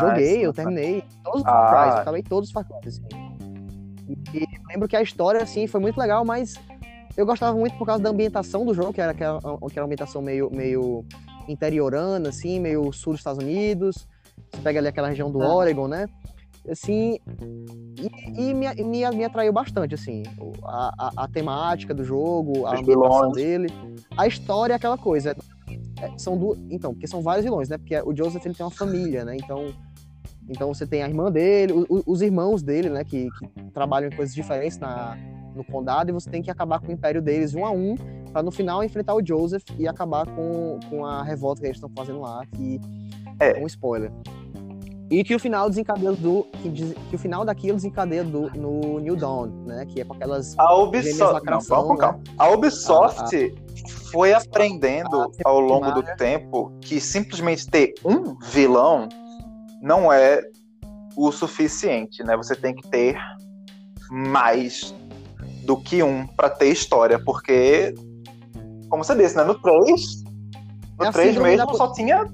[0.00, 0.42] joguei, Nice.
[0.42, 1.52] eu terminei todos os Ah.
[1.52, 3.02] Far Cry, eu acabei todos os Far Cry, assim.
[4.34, 6.54] E lembro que a história, assim, foi muito legal, mas
[7.20, 9.84] eu gostava muito por causa da ambientação do jogo, que era aquela, que era uma
[9.84, 11.04] ambientação meio, meio
[11.48, 14.06] interiorana, assim, meio sul dos Estados Unidos.
[14.50, 15.54] Você pega ali aquela região do Ah.
[15.54, 16.06] Oregon, né?
[16.68, 17.18] Assim,
[17.98, 20.22] e, e me, me, me atraiu bastante, assim,
[20.62, 23.32] a, a, a temática do jogo, a Os ambientação vilões.
[23.34, 23.68] dele.
[24.16, 25.34] A história é aquela coisa.
[26.00, 27.78] é, são duas, então, porque são vários vilões, né?
[27.78, 29.36] Porque o Joseph ele tem uma família, né?
[29.36, 29.72] Então,
[30.48, 33.04] então você tem a irmã dele, o- os irmãos dele, né?
[33.04, 35.16] Que, que trabalham em coisas diferentes na,
[35.54, 37.94] no condado e você tem que acabar com o império deles um a um
[38.32, 41.90] para no final enfrentar o Joseph e acabar com, com a revolta que eles estão
[41.96, 42.80] fazendo lá, que
[43.40, 43.58] É.
[43.58, 44.12] é um spoiler.
[45.12, 46.44] E que o final desencadeia do.
[46.62, 49.84] Que, diz- que o final daquilo desencadeia do, no New Dawn, né?
[49.84, 50.56] Que é com aquelas.
[50.56, 51.44] A Ubisoft.
[51.50, 51.98] Não, com né?
[51.98, 52.20] calma.
[52.38, 53.54] A Ubisoft
[54.12, 59.08] foi aprendendo a- ao longo do tempo que simplesmente ter um vilão
[59.82, 60.42] não é
[61.16, 62.36] o suficiente, né?
[62.36, 63.16] Você tem que ter
[64.10, 64.94] mais
[65.70, 67.94] do que um pra ter história, porque,
[68.88, 69.44] como você disse, né?
[69.44, 70.24] No 3,
[70.98, 72.24] no É a 3 síndrome mesmo da- só tinha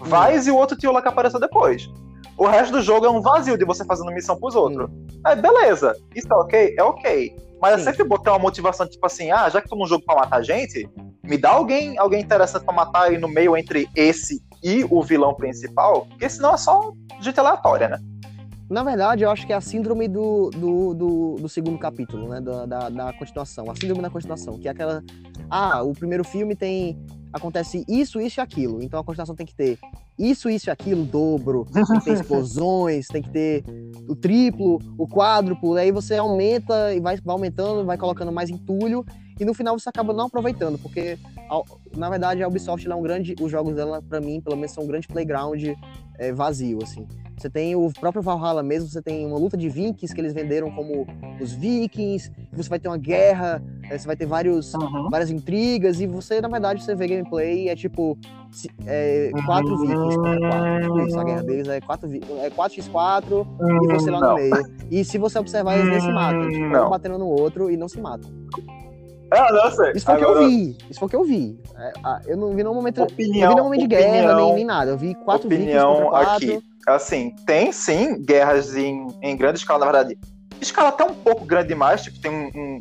[0.00, 1.88] Vaz e o outro tio lá que apareceu depois.
[2.36, 4.90] O resto do jogo é um vazio de você fazendo missão pros outros.
[5.24, 5.94] Aí, beleza.
[6.12, 6.74] Isso é ok?
[6.76, 7.36] É ok.
[7.60, 7.84] Mas é Sim.
[7.84, 10.90] sempre botar uma motivação, tipo assim, ah, já que tô num jogo pra matar gente,
[11.22, 15.34] me dá alguém, alguém interessante pra matar aí no meio entre esse e o vilão
[15.36, 16.90] principal, porque senão é só
[17.20, 17.98] gente aleatória, né?
[18.72, 22.40] Na verdade, eu acho que é a síndrome do, do, do, do segundo capítulo, né?
[22.40, 23.70] Da, da, da continuação.
[23.70, 25.04] A síndrome da continuação, que é aquela.
[25.50, 26.98] Ah, o primeiro filme tem.
[27.32, 28.82] Acontece isso, isso e aquilo.
[28.82, 29.78] Então a continuação tem que ter
[30.18, 31.66] isso, isso e aquilo, dobro.
[31.72, 33.64] Tem que ter explosões, tem que ter
[34.08, 35.74] o triplo, o quádruplo.
[35.74, 39.04] Aí você aumenta e vai, vai aumentando, vai colocando mais entulho.
[39.40, 41.16] E no final você acaba não aproveitando, porque
[41.96, 43.34] na verdade a Ubisoft é um grande.
[43.40, 45.62] Os jogos dela, pra mim, pelo menos, são um grande playground
[46.18, 47.06] é, vazio, assim.
[47.36, 50.70] Você tem o próprio Valhalla mesmo, você tem uma luta de vikings que eles venderam
[50.70, 51.06] como
[51.40, 55.10] os vikings, você vai ter uma guerra É, você vai ter vários, Uhum.
[55.10, 58.18] várias intrigas e você, na verdade, você vê gameplay é tipo
[58.86, 61.06] é, 4 vikings contra 4.
[61.06, 63.46] Isso, a guerra deles é 4, vi- é 4x4
[63.82, 64.34] e você lá no Não.
[64.34, 64.52] meio.
[64.90, 66.48] E se você observar, eles nem se matam.
[66.48, 66.86] Tipo, Não.
[66.86, 68.30] um batendo no outro e não se matam.
[69.34, 69.92] Ah, não sei.
[69.92, 70.76] Isso foi o que eu vi.
[70.90, 71.58] Isso foi o que eu vi.
[71.76, 71.92] É,
[72.26, 73.02] eu não vi nenhum momento.
[73.02, 74.90] Opinião, vi nenhum momento de guerra, opinião, nem, nem nada.
[74.90, 76.34] Eu vi 4 vikings opinião contra 4.
[76.36, 76.62] aqui.
[76.86, 80.18] Assim, tem sim guerras em, em grande escala, na verdade.
[80.60, 82.78] Escala até um pouco grande demais, tipo, tem um, um-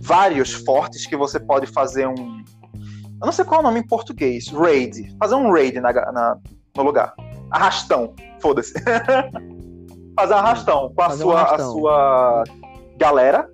[0.00, 2.42] vários fortes que você pode fazer um.
[3.20, 4.48] Eu não sei qual é o nome em português.
[4.48, 5.16] Raid.
[5.18, 6.36] Fazer um raid na, na-
[6.76, 7.14] no lugar.
[7.50, 8.14] Arrastão.
[8.40, 8.74] Foda-se.
[10.18, 11.68] fazer um arrastão com a Fazer um sua, arrastão.
[11.68, 12.44] a sua
[12.96, 13.48] galera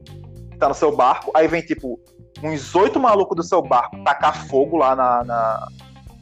[0.51, 1.31] que tá no seu barco.
[1.35, 1.99] Aí vem, tipo,
[2.42, 5.68] uns oito malucos do seu barco tacar fogo lá na, na-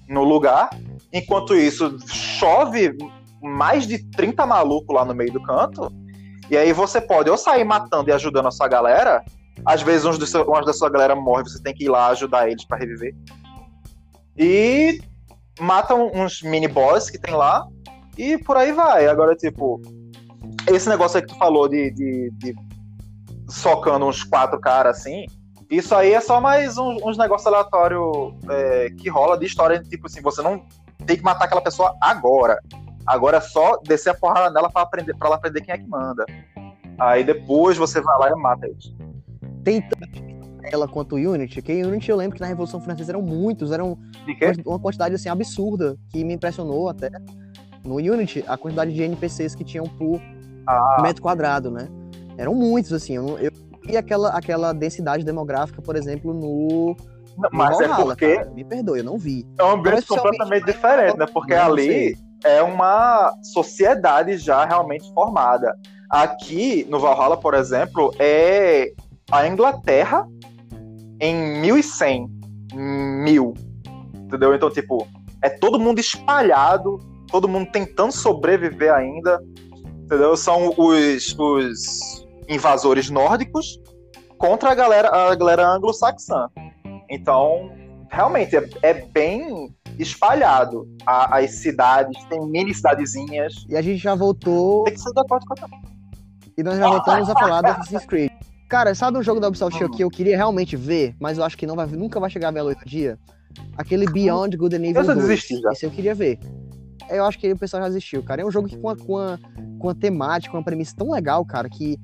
[0.08, 0.70] no lugar.
[1.12, 2.96] Enquanto isso, chove
[3.42, 5.90] mais de 30 malucos lá no meio do canto.
[6.50, 9.22] E aí você pode ou sair matando e ajudando a sua galera.
[9.64, 12.08] Às vezes uns, do seu, umas da sua galera morre, você tem que ir lá
[12.08, 13.14] ajudar eles pra reviver.
[14.36, 15.00] E
[15.60, 17.66] matam uns mini boss que tem lá.
[18.16, 19.06] E por aí vai.
[19.06, 19.80] Agora, tipo,
[20.66, 22.54] esse negócio aí que tu falou de, de, de
[23.48, 25.26] socando uns quatro caras assim.
[25.70, 29.82] Isso aí é só mais uns, uns negócios aleatórios é, que rola de história.
[29.82, 30.64] Tipo assim, você não
[31.04, 32.58] tem que matar aquela pessoa agora.
[33.06, 35.86] Agora é só descer a porrada nela pra, aprender, pra ela aprender quem é que
[35.86, 36.24] manda.
[36.98, 38.94] Aí depois você vai lá e mata eles.
[39.68, 40.38] Tem tanto
[40.72, 43.96] ela quanto o Unity, que Unity eu lembro que na Revolução Francesa eram muitos, eram
[44.66, 47.10] uma quantidade assim absurda, que me impressionou até.
[47.84, 50.20] No Unity, a quantidade de NPCs que tinham por
[50.66, 51.88] Ah, metro quadrado, né?
[52.36, 53.14] Eram muitos, assim.
[53.16, 53.50] Eu, não- eu
[53.86, 56.94] vi aquela, aquela densidade demográfica, por exemplo, no.
[57.36, 58.50] no mas é Valhalla, porque cara.
[58.50, 59.46] Me perdoe, eu não vi.
[59.58, 61.26] é um ambiente completamente diferente, né?
[61.32, 65.74] Porque não ali é uma sociedade já realmente formada.
[66.10, 68.92] Aqui no Valhalla, por exemplo, é
[69.30, 70.26] a Inglaterra
[71.20, 72.28] em 1100,
[72.74, 73.54] mil,
[74.14, 74.54] entendeu?
[74.54, 75.06] Então, tipo,
[75.42, 76.98] é todo mundo espalhado,
[77.30, 79.40] todo mundo tentando sobreviver ainda,
[80.04, 80.36] entendeu?
[80.36, 83.78] São os, os invasores nórdicos
[84.38, 86.48] contra a galera, a galera anglo-saxã.
[87.10, 87.70] Então,
[88.10, 90.86] realmente, é, é bem espalhado.
[91.04, 93.66] A- as cidades, tem mini cidadezinhas.
[93.68, 95.68] E a gente já voltou Tem que ser da parte com a
[96.56, 98.32] e nós já voltamos a falar do Assassin's Creed.
[98.68, 99.88] Cara, sabe um jogo da Ubisoft Hum.
[99.90, 102.50] que eu queria realmente ver, mas eu acho que não vai, nunca vai chegar a
[102.50, 103.18] ver a luz do dia?
[103.76, 105.26] Aquele Beyond Good and Evil Eu já 2.
[105.26, 105.72] desisti já.
[105.72, 106.38] Esse eu queria ver.
[107.08, 108.42] Eu acho que o pessoal já desistiu, cara.
[108.42, 109.38] É um jogo que com a, com a,
[109.78, 111.98] com a temática, com a premissa tão legal, cara, que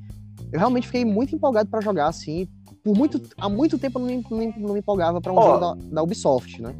[0.51, 2.49] eu realmente fiquei muito empolgado pra jogar, assim.
[2.83, 5.37] Por muito, há muito tempo eu não me, não me, não me empolgava pra um
[5.37, 5.43] Ó.
[5.43, 6.75] jogo da, da Ubisoft, né?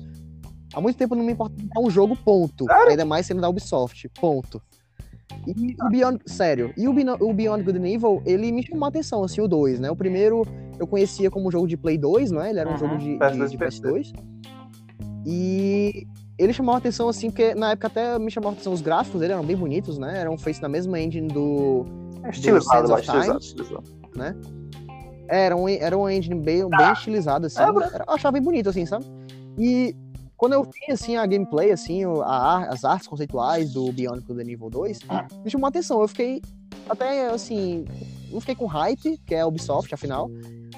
[0.73, 2.65] Há muito tempo eu não me importa pra um jogo, ponto.
[2.65, 2.91] Cara.
[2.91, 4.61] Ainda mais sendo da Ubisoft, ponto.
[5.47, 8.85] E o Beyond, sério, e o Beyond, o Beyond Good and Evil, ele me chamou
[8.87, 9.91] a atenção, assim, o 2, né?
[9.91, 10.43] O primeiro
[10.79, 12.51] eu conhecia como jogo de Play 2, né?
[12.51, 13.81] Ele era um Uhum, jogo de, PS2 de, de e PC.
[13.83, 14.13] PS2.
[15.27, 16.07] E
[16.39, 19.21] ele chamou a atenção, assim, porque na época até me chamou a atenção os gráficos
[19.21, 20.19] dele, eram bem bonitos, né?
[20.21, 21.85] Eram feitos na mesma engine do.
[22.23, 23.01] É estilizado Time.
[23.01, 23.85] estilizado, estilizado.
[25.29, 27.61] É, Era um, era uma engine bem, bem estilizada, assim.
[27.63, 29.05] É, eu achava bem bonito, assim, sabe?
[29.59, 29.95] E
[30.37, 34.71] quando eu vi, assim, a gameplay, assim, a as artes conceituais do Good and Evil
[34.71, 35.01] 2,
[35.45, 36.01] me chamou a atenção.
[36.01, 36.43] Eu fiquei
[36.89, 37.85] até, assim,
[38.31, 40.31] não fiquei com hype, que é a Ubisoft, afinal,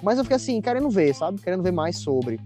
[0.03, 1.41] mas eu fiquei, assim, querendo ver, sabe?
[1.41, 2.39] Querendo ver mais sobre.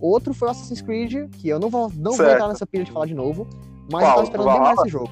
[0.00, 2.92] Outro foi o Assassin's Creed, que eu não vou, não vou entrar nessa pilha de
[2.92, 3.48] falar de novo,
[3.90, 4.10] mas Qual?
[4.10, 5.10] eu tava esperando bem mais esse jogo.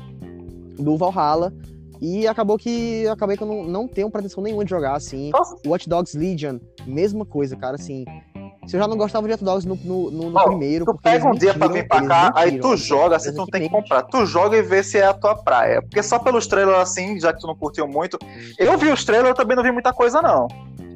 [0.78, 1.54] Do Valhalla.
[2.00, 5.30] E acabou que acabei que eu não, não tenho pretensão nenhuma de jogar, assim.
[5.30, 8.04] Nossa, Watch Dogs Legion, mesma coisa, cara, assim.
[8.66, 10.94] Se eu já não gostava de Watch Dogs no, no, no- no Ó, primeiro, tu
[10.94, 13.68] pega um dia pra vir pra cá, aí tu joga, assim, tu não tem que
[13.68, 14.02] comprar.
[14.04, 15.82] Tu joga e vê se é a tua praia.
[15.82, 18.18] Porque só pelos trailers assim, já que tu não curtiu muito.
[18.58, 20.48] Eu vi os trailers, eu também não vi muita coisa, não.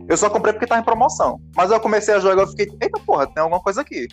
[0.09, 1.39] Eu só comprei porque tá em promoção.
[1.55, 4.09] Mas eu comecei a jogar e fiquei, eita porra, tem alguma coisa aqui.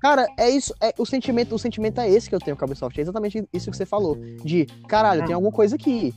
[0.00, 2.66] Cara, é isso, é, o sentimento, o sentimento é esse que eu tenho com a
[2.66, 6.14] Ubisoft, é exatamente isso que você falou, de, caralho, tem alguma coisa aqui,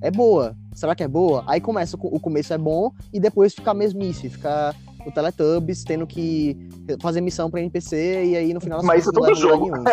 [0.00, 1.44] é boa, será que é boa?
[1.46, 4.74] Aí começa, o começo é bom, e depois fica mesmice, fica
[5.06, 6.56] o Teletubbies tendo que
[7.00, 9.70] fazer missão pra NPC, e aí no final Mas isso é todo jogo.
[9.70, 9.84] nenhum?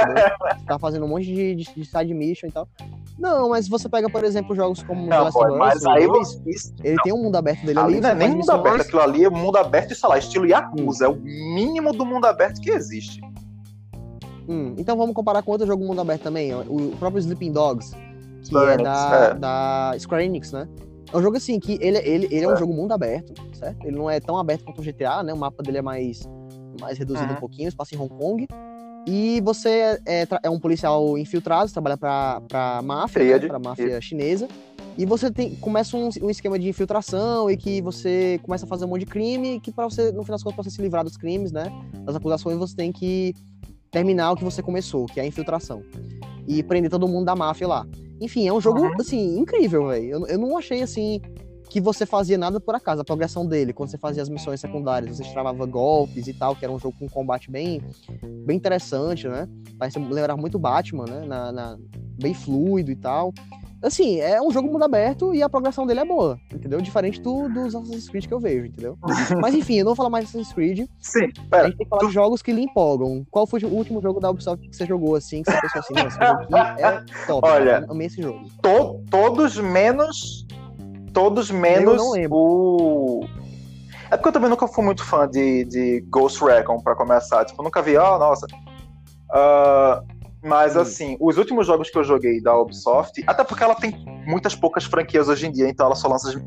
[0.65, 2.67] Tá fazendo um monte de, de, de side mission e tal.
[3.17, 6.07] Não, mas você pega, por exemplo, jogos como The Não, Last boy, Us, mas aí
[6.07, 6.73] você.
[6.83, 9.25] ele tem um mundo aberto dele Ali ali, não é nem mundo aberto, aquilo ali
[9.25, 11.05] é mundo aberto, sei lá, estilo Yakuza.
[11.05, 13.21] É o mínimo do mundo aberto que existe.
[14.47, 17.95] Hum, então vamos comparar com outro jogo mundo aberto também, o próprio Sleeping Dogs,
[18.43, 19.33] que é da, é.
[19.35, 20.67] da Square Enix, né?
[21.11, 23.83] É um jogo assim, que ele, ele, ele é um jogo mundo aberto, certo?
[23.85, 25.33] Ele não é tão aberto quanto o GTA, né?
[25.33, 26.27] O mapa dele é mais,
[26.79, 27.37] mais reduzido Uhum.
[27.37, 28.47] um pouquinho, espaço em Hong Kong.
[29.07, 33.47] E você é, é é um policial infiltrado, você trabalha pra, pra máfia, né?
[33.47, 34.47] Pra máfia chinesa.
[34.97, 38.85] E você tem, começa um, um, esquema de infiltração e que você começa a fazer
[38.85, 40.81] um monte de crime e que para você, no final das contas, pra você se
[40.81, 41.71] livrar dos crimes, né?
[42.05, 43.33] Das acusações, você tem que
[43.89, 45.81] terminar o que você começou, que é a infiltração.
[46.45, 47.87] E prender todo mundo da máfia lá.
[48.19, 48.95] Enfim, é um jogo, uhum.
[48.99, 50.05] assim, incrível, velho.
[50.05, 51.21] Eu, eu não achei, assim,
[51.69, 53.01] que você fazia nada por acaso.
[53.01, 56.65] A progressão dele, quando você fazia as missões secundárias, você travava golpes e tal, que
[56.65, 57.81] era um jogo com combate bem,
[58.45, 59.47] bem interessante, né?
[59.77, 61.25] Parece lembrar muito Batman, né?
[61.25, 61.77] Na, na,
[62.19, 63.33] bem fluido e tal.
[63.81, 66.81] Assim, é um jogo mundo aberto e a progressão dele é boa, entendeu?
[66.81, 68.97] Diferente do, dos Assassin's Creed que eu vejo, entendeu?
[69.41, 70.87] Mas enfim, eu não vou falar mais de Assassin's Creed.
[70.99, 71.63] Sim, pera.
[71.63, 73.25] A gente tem que falar de jogos que lhe empolgam.
[73.31, 76.07] Qual foi o último jogo da Ubisoft que você jogou assim, que você pensou assim,
[76.07, 77.47] esse jogo aqui é top.
[77.47, 78.39] Olha, eu amei esse jogo.
[78.61, 80.45] To, todos menos.
[81.13, 83.25] Todos menos o.
[84.11, 87.45] É porque eu também nunca fui muito fã de, de Ghost Recon, pra começar.
[87.45, 88.45] Tipo, eu nunca vi, ó, oh, nossa.
[89.31, 90.81] Uh, mas, hum.
[90.81, 93.93] assim, os últimos jogos que eu joguei da Ubisoft, até porque ela tem
[94.25, 96.37] muitas poucas franquias hoje em dia, então ela só lança as,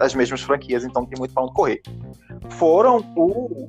[0.00, 1.80] as mesmas franquias, então tem muito pra onde correr.
[2.50, 3.68] Foram o.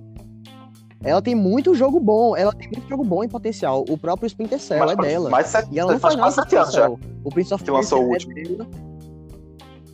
[1.03, 3.85] Ela tem muito jogo bom, ela tem muito jogo bom em potencial.
[3.87, 5.29] O próprio Splinter Cell mas, é dela.
[5.29, 6.89] Mas sete, e ela não faz, faz sete anos já.
[6.89, 8.33] O Prince of que lançou o é último.
[8.33, 8.67] Dela.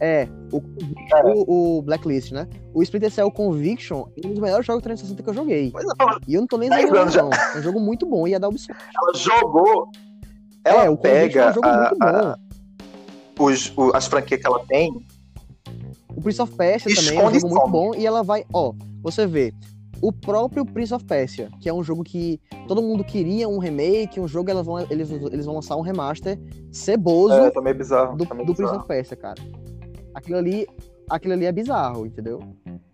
[0.06, 2.46] É, o, o, o, Blacklist, né?
[2.74, 5.72] O Splinter Cell Conviction é um dos melhores jogos 360 que eu joguei.
[6.28, 7.30] E eu não tô nem exagerando, não.
[7.32, 8.84] É um jogo muito bom e é da Ubisoft.
[9.02, 9.90] Ela jogou.
[10.66, 12.06] Ela é, o pega é um jogo a, muito bom.
[12.06, 12.38] A,
[13.40, 14.94] os, o, as franquias que ela tem.
[16.14, 17.96] O Prince of Persia também é um jogo muito bom.
[17.96, 18.44] E ela vai.
[18.52, 19.54] Ó, você vê.
[20.02, 24.20] O próprio Prince of Persia, que é um jogo que todo mundo queria um remake,
[24.20, 26.38] um jogo eles vão, eles, eles vão lançar um remaster
[26.74, 28.54] ceboso é, tá bizarro, do, tá do.
[28.54, 29.42] Prince of Persia, cara
[30.14, 30.68] aquilo ali,
[31.10, 32.40] aquilo ali é bizarro, entendeu?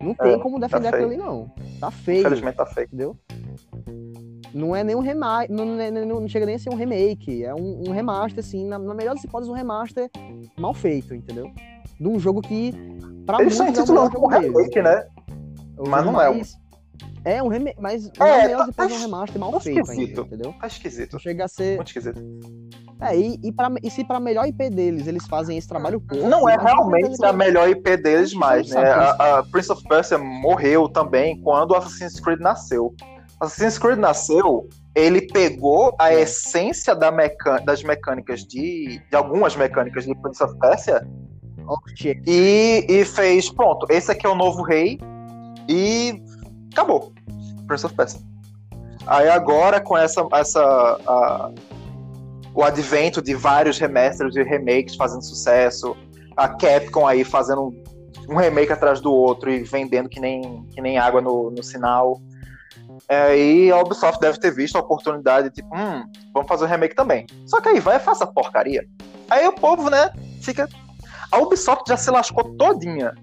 [0.02, 1.06] Não tem É, como tá defender feio.
[1.08, 1.52] aquilo ali, não.
[1.80, 2.88] Tá feio, Infelizmente tá feio.
[2.88, 3.18] entendeu?
[4.54, 7.44] Não é nem um remake, não, não, não- não chega nem a ser um remake,
[7.44, 10.10] é um, um remaster, assim, na, na melhor das hipóteses, um remaster
[10.58, 11.52] mal feito, entendeu?
[12.00, 12.72] De um jogo que,
[13.26, 14.56] pra Eles estão muitos, é deles.
[14.58, 15.06] remake, né?
[15.78, 16.42] É o mas não é um-
[17.26, 20.22] É um remake, mas É, melhor tá- é um tá remaster mal tá feito ainda,
[20.22, 20.54] entendeu?
[20.60, 21.20] Tá esquisito.
[21.20, 21.76] Chega a ser...
[21.76, 22.20] Muito esquisito.
[23.02, 26.28] É, e, e, pra, e se pra melhor IP deles, eles fazem esse trabalho porco,
[26.28, 28.92] Não é imagina realmente a melhor IP deles mais, né?
[28.92, 32.94] A, a Prince of Persia morreu também quando o Assassin's Creed nasceu.
[33.40, 40.04] Assassin's Creed nasceu, ele pegou a essência da meca- das mecânicas de, de algumas mecânicas
[40.04, 41.08] de Prince of Persia
[42.28, 45.00] e, e fez, pronto, esse aqui é o novo rei
[45.70, 46.22] e
[46.74, 47.14] acabou.
[47.66, 48.20] Prince of Persia.
[49.08, 50.62] Aí agora com essa, essa
[51.08, 51.52] a-
[52.54, 55.96] o advento de vários remasters e remakes fazendo sucesso,
[56.36, 57.74] a Capcom aí fazendo
[58.28, 62.22] um remake atrás do outro e vendendo que nem, que nem água no, no sinal.
[63.08, 66.96] É, e a Ubisoft deve ter visto a oportunidade, tipo, hum, vamos fazer um remake
[66.96, 67.26] também.
[67.46, 68.86] Só que aí vai e essa porcaria.
[69.30, 70.68] Aí o povo, né, fica.
[71.32, 73.14] A Ubisoft já se lascou todinha.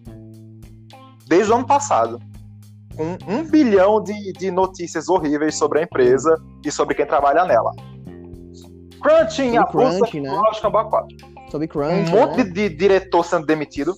[1.26, 2.20] Desde o ano passado.
[2.96, 7.72] Com um bilhão de, de notícias horríveis sobre a empresa e sobre quem trabalha nela.
[9.00, 10.30] Crunching, a crunch, né?
[10.30, 11.16] Lost Combat 4.
[11.50, 12.50] Sobre Um Crunch, monte né?
[12.50, 13.94] de diretor sendo demitido.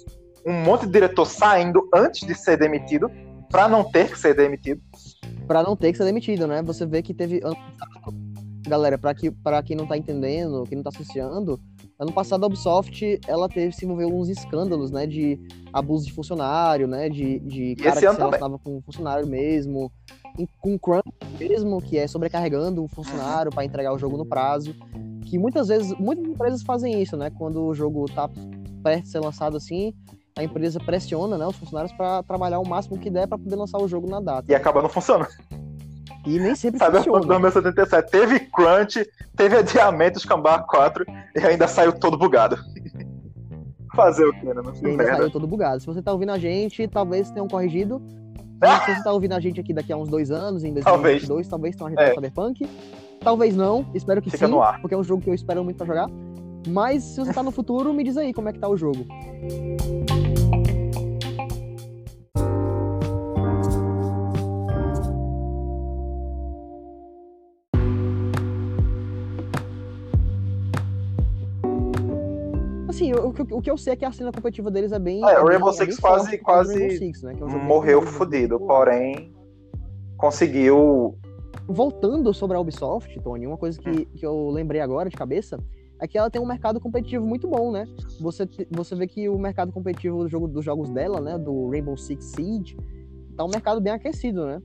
[0.46, 3.10] Um monte de diretor saindo antes de ser demitido.
[3.50, 4.80] Pra não ter que ser demitido.
[5.46, 6.62] Pra não ter que ser demitido, né?
[6.62, 7.40] Você vê que teve.
[8.66, 11.58] Galera, pra, que, pra quem não tá entendendo, quem não tá associando,
[11.98, 15.06] ano passado a Ubisoft ela teve se envolveu alguns escândalos, né?
[15.06, 15.40] De
[15.72, 17.08] abuso de funcionário, né?
[17.08, 18.18] De, de cara que se também.
[18.18, 19.90] relacionava com funcionário mesmo.
[20.60, 21.04] Com crunch
[21.38, 24.74] mesmo, que é sobrecarregando o funcionário pra entregar o jogo no prazo.
[25.26, 27.30] Que muitas vezes, muitas empresas fazem isso, né?
[27.30, 28.28] Quando o jogo tá
[28.82, 29.92] perto de ser lançado assim,
[30.36, 33.78] a empresa pressiona né, os funcionários pra trabalhar o máximo que der pra poder lançar
[33.78, 34.50] o jogo na data.
[34.50, 35.28] E acaba não funcionando.
[36.26, 37.20] E nem sempre Sabe, funciona.
[37.20, 39.04] no 2077 teve crunch,
[39.36, 42.56] teve adiamento de Cambar 4 e ainda saiu todo bugado.
[43.96, 44.54] Fazer o quê, né?
[44.54, 45.16] Não E ainda merda.
[45.16, 45.80] saiu todo bugado.
[45.80, 48.00] Se você tá ouvindo a gente, talvez tenham corrigido.
[48.60, 48.80] Ah!
[48.80, 51.26] Se você tá ouvindo a gente aqui daqui a uns dois anos, em Talvez.
[51.26, 52.14] 2022, talvez tenham arretado É.
[52.14, 52.68] Cyberpunk.
[53.20, 55.86] Talvez não, espero que Fica sim, porque é um jogo que eu espero muito pra
[55.86, 56.08] jogar.
[56.68, 59.06] Mas se você tá no futuro, me diz aí como é que tá o jogo.
[73.12, 73.12] Assim,
[73.52, 75.24] o, o que- eu sei é que a cena competitiva deles é bem.
[75.24, 79.32] É, é o bem- Rainbow é Six quase- quase Six, né, é Morreu muito- porém
[80.16, 81.16] conseguiu.
[81.66, 85.58] voltando sobre a Ubisoft, Tony, uma coisa que, que eu lembrei agora de cabeça
[86.00, 87.86] é que ela tem um mercado competitivo muito bom, né?
[88.20, 91.36] Você, você vê que o mercado competitivo do jogo, dos jogos dela, né?
[91.36, 92.76] Do Rainbow Six Siege,
[93.36, 94.62] tá um mercado bem aquecido, né?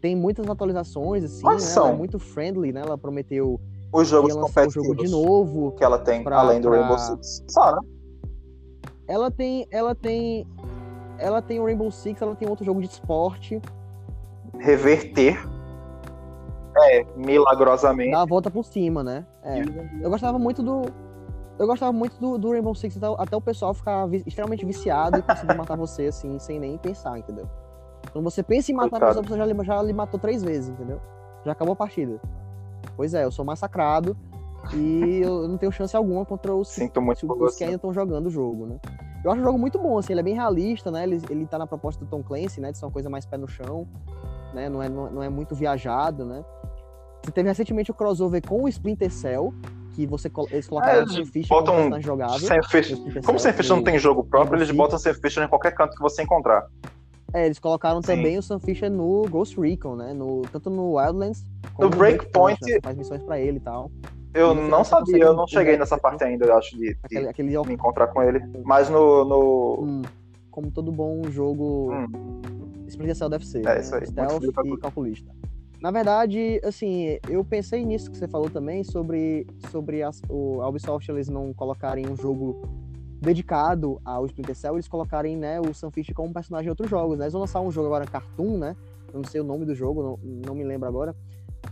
[0.00, 1.50] Tem muitas atualizações, assim, né?
[1.52, 2.80] Ela é muito friendly, né?
[2.80, 3.60] Ela prometeu
[3.92, 5.72] Os jogos o jogo competitivos de novo.
[5.72, 7.44] que ela tem, pra- além do pra- Rainbow Six.
[7.48, 7.80] Só, né?
[9.06, 10.46] ela tem, ela tem,
[11.18, 13.60] ela tem o Rainbow Six, ela tem outro jogo de esporte,
[14.58, 15.38] Reverter.
[16.76, 18.10] É, milagrosamente.
[18.12, 19.26] dá a volta por cima, né?
[19.42, 19.62] É.
[20.02, 20.82] Eu gostava muito do.
[21.58, 25.18] Eu gostava muito do, do Rainbow Six até, até o pessoal ficar vi- extremamente viciado
[25.18, 27.48] e conseguir matar você, assim, sem nem pensar, entendeu?
[28.12, 31.00] Quando você pensa em matar a pessoa, você já, já lhe matou três vezes, entendeu?
[31.44, 32.20] Já acabou a partida.
[32.96, 34.16] Pois é, eu sou massacrado
[34.74, 38.26] e eu não tenho chance alguma contra os, Sinto muito os que ainda estão jogando
[38.26, 38.78] o jogo, né?
[39.24, 41.02] Eu acho o jogo muito bom, assim, ele é bem realista, né?
[41.02, 42.70] Ele, ele tá na proposta do Tom Clancy, né?
[42.70, 43.86] De ser uma coisa mais pé no chão,
[44.54, 44.68] né?
[44.68, 46.44] Não é, não, não é muito viajado, né?
[47.24, 49.52] Você teve recentemente o crossover com o Splinter Cell,
[49.94, 52.36] que você, eles colocaram É, eles Fisher como botam jogável.
[52.36, 54.76] Splinter Como Sam Fisher não tem jogo próprio, eles Six.
[54.76, 56.66] botam Sam Fisher em qualquer canto que você encontrar.
[57.32, 58.16] É, eles colocaram Sim.
[58.16, 60.12] também o Sam Fisher no Ghost Recon, né?
[60.14, 61.44] No, tanto no Wildlands
[61.78, 62.78] No Breakpoint- né?
[62.82, 63.90] Faz missões pra ele e tal.
[64.32, 66.98] Eu final não você sabia, eu não cheguei nessa parte ainda, eu acho, de, de
[67.02, 68.40] Aquele, aquele me encontrar com ele.
[68.64, 69.24] Mas no.
[69.24, 69.80] no...
[69.82, 70.02] Hum,
[70.50, 72.40] como todo bom jogo Hum.
[72.86, 73.60] Splinter Cell deve ser.
[73.60, 73.80] É, né?
[73.80, 75.30] isso aí, Stealth e calculista.
[75.80, 80.68] Na verdade, assim, eu pensei nisso que você falou também sobre, sobre as, o, a
[80.68, 82.60] Ubisoft eles não colocarem um jogo
[83.20, 87.18] dedicado ao Splinter Cell, eles colocarem né, o Sam Fisher como personagem em outros jogos.
[87.18, 87.24] Né?
[87.24, 88.76] Eles vão lançar um jogo agora Cartoon, né?
[89.12, 91.14] Eu não sei o nome do jogo, não, não me lembro agora.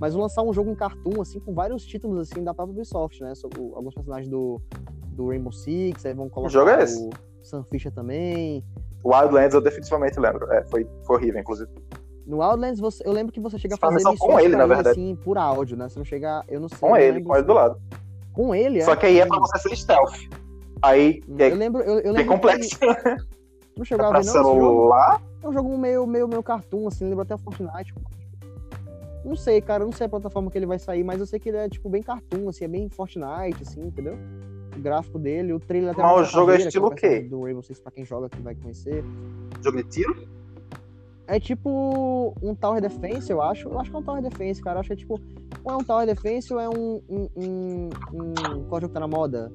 [0.01, 3.21] Mas vão lançar um jogo em Cartoon, assim, com vários títulos assim da própria Ubisoft,
[3.23, 3.35] né?
[3.35, 4.61] Sobre o- alguns personagens do,
[5.09, 6.99] do Rainbow Six, aí vão colocar jogo é esse?
[7.05, 7.11] o
[7.43, 8.65] Sam Fisher também.
[9.05, 10.51] Wildlands eu definitivamente lembro.
[10.53, 11.71] É, foi, foi horrível, inclusive.
[12.27, 14.57] No Wildlands, você, eu lembro que você chega a Faz fazer missão com missões ele,
[14.57, 14.89] na verdade.
[15.01, 15.89] assim, por áudio, né?
[15.89, 16.79] Você não chega, eu não sei.
[16.79, 17.81] Com ele, lembro com ele do lado.
[18.33, 18.85] Com ele, é?
[18.85, 20.15] Só que aí é pra você ser stealth.
[20.83, 22.79] Aí é Eu lembro, eu, eu bem lembro complexo.
[22.79, 22.87] que
[23.77, 25.23] não chegava pra a ver, não, celular.
[25.43, 27.95] é um jogo meio, meio, meio cartoon, assim, lembra até o Fortnite.
[29.25, 31.41] Não sei, cara, eu não sei a plataforma que ele vai sair, mas eu sei
[31.41, 34.17] que ele é, tipo, bem cartoon, assim, é bem Fortnite, assim, entendeu?
[34.77, 37.21] O gráfico dele, o trailer até Mas o jogo é estilo o quê?
[37.21, 39.03] Do Rainbow Six, pra quem joga, que vai conhecer.
[39.65, 40.29] Jogo de tiro?
[41.27, 43.69] É tipo um Tower Defense, eu acho.
[43.69, 44.77] Eu acho que é um Tower Defense, cara.
[44.77, 45.21] Eu acho que é tipo.
[45.65, 47.03] Ou é um Tower Defense ou é um.
[47.09, 49.51] um, um, um qual jogo que tá na moda?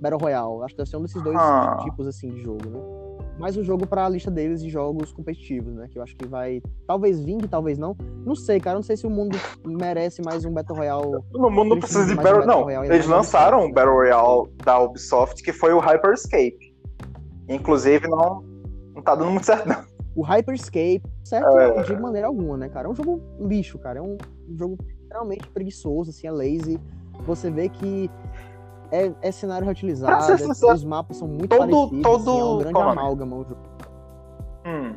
[0.00, 0.62] Battle Royale.
[0.64, 1.78] Acho que deve ser um desses dois Ah.
[1.82, 2.80] tipos assim de jogo, né?
[3.38, 5.88] Mais um jogo pra lista deles de jogos competitivos, né?
[5.90, 6.62] Que eu acho que vai.
[6.86, 7.96] Talvez vingue, talvez não.
[8.24, 8.76] Não sei, cara.
[8.76, 9.36] Não sei se o mundo
[9.66, 11.18] merece mais um Battle Royale.
[11.32, 12.40] No mundo não Precisa de mais de Battle...
[12.46, 16.74] Battle Não, Royale, eles lançaram um Battle Royale da Ubisoft, que foi o Hyperscape.
[17.48, 18.44] Inclusive, não,
[18.94, 19.84] não tá dando muito certo, não.
[20.14, 21.58] O Hyperscape, certo?
[21.58, 21.82] É.
[21.82, 22.86] De maneira alguma, né, cara?
[22.86, 23.98] É um jogo lixo, cara.
[23.98, 24.16] É um,
[24.48, 24.78] um jogo
[25.10, 26.78] realmente preguiçoso, assim, é lazy.
[27.26, 28.08] Você vê que
[28.94, 32.44] é, é cenário reutilizado, é- sincero, os mapas são muito todo- parecidos, todo- assim, é
[32.44, 33.00] um grande qual o nome?
[33.00, 33.36] amálgama.
[33.36, 33.60] o jogo.
[34.66, 34.96] Hum.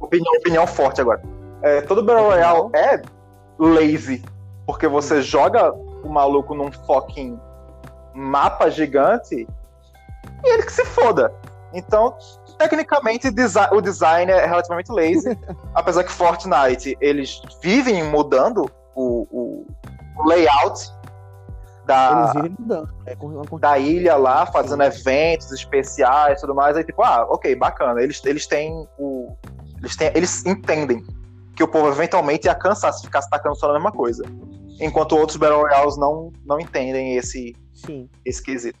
[0.00, 1.22] Opinião, opinião forte agora.
[1.62, 3.02] É, todo Battle Royale é
[3.58, 4.22] lazy.
[4.66, 7.38] Porque você joga o maluco num fucking
[8.14, 9.46] mapa gigante
[10.44, 11.32] e ele que se foda.
[11.72, 12.14] Então,
[12.58, 13.28] tecnicamente,
[13.72, 15.36] o design é relativamente lazy.
[15.74, 19.66] apesar que Fortnite, eles vivem mudando o, o-
[20.18, 20.92] o layout
[21.88, 22.88] da, mudando.
[23.06, 26.76] É con- da ilha lá, fazendo eventos especiais e tudo mais.
[26.76, 28.02] Aí, tipo, ah, ok, bacana.
[28.02, 29.34] Eles, eles têm o.
[29.78, 31.02] Eles, têm, eles entendem
[31.56, 34.22] que o povo eventualmente ia cansar se ficasse tacando só na mesma coisa.
[34.80, 38.08] Enquanto outros Battle Royales não, não entendem esse, Sim.
[38.24, 38.78] esse quesito.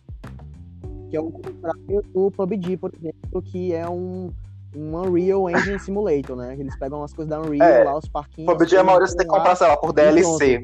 [1.10, 4.30] Que é o contrário do PUBG, por exemplo, que é um,
[4.76, 6.56] um Unreal Engine Simulator, né?
[6.58, 8.52] Eles pegam as coisas da Unreal É, lá, os parquinhos.
[8.52, 10.58] PUBG, a maioria você tem que comprar, sei lá, por DLC.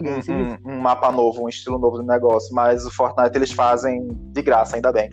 [0.00, 0.32] DLC.
[0.32, 2.54] Um, um- um mapa novo, um estilo novo do negócio.
[2.54, 5.08] Mas o Fortnite eles fazem de graça, ainda bem.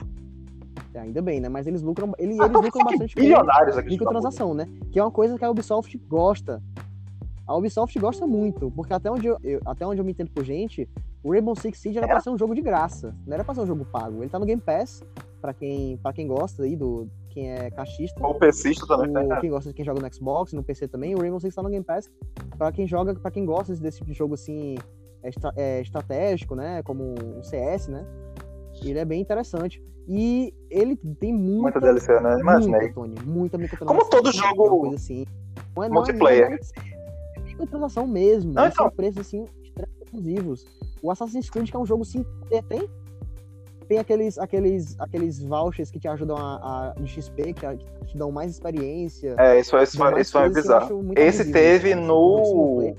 [0.93, 1.47] Ainda bem, né?
[1.49, 3.89] Mas eles lucram, ele, Ah, eles como lucram bastante com bilionários aqui.
[3.89, 4.67] microtransação, né?
[4.91, 6.61] Que é uma coisa que a Ubisoft gosta.
[7.47, 10.43] A Ubisoft gosta muito, porque até onde eu, eu- até onde eu me entendo por
[10.43, 10.87] gente,
[11.23, 12.09] o Rainbow Six Siege era É.
[12.09, 14.21] pra ser um jogo de graça, não era pra ser um jogo pago.
[14.21, 15.03] Ele tá no Game Pass,
[15.41, 18.25] pra quem, pra quem gosta aí, do, quem é caixista.
[18.25, 19.09] Ou pesista também.
[19.09, 19.39] O, né?
[19.39, 21.69] quem gosta de quem joga no Xbox, no PC também, o Rainbow Six tá no
[21.69, 22.09] Game Pass.
[22.57, 24.77] Pra quem joga, para quem gosta desse tipo de jogo assim,
[25.23, 26.83] é, estra- é, estratégico, né?
[26.83, 28.05] Como o CS, né?
[28.83, 29.83] Ele é bem interessante.
[30.07, 32.39] E ele tem muita, Muita DLC, né?
[32.39, 32.79] Imaginei.
[32.79, 33.57] muita, Tony, muita.
[33.85, 35.25] Como todo jogo coisa assim.
[35.75, 36.49] Não é, multiplayer.
[36.49, 38.53] Não é, microtransação mesmo.
[38.53, 38.91] Não, são então.
[38.91, 40.65] preços assim, extremamente exclusivos.
[41.01, 42.25] O Assassin's Creed, que é um jogo sim,
[42.67, 42.89] tem.
[43.91, 47.77] Tem aqueles, aqueles, aqueles vouchers que te ajudam a, a de XP, que,
[48.07, 49.35] te dão mais experiência.
[49.37, 51.13] É, isso, isso, mais isso foi coisas que eu bizarro.
[51.17, 52.01] Esse teve cara.
[52.01, 52.95] no-.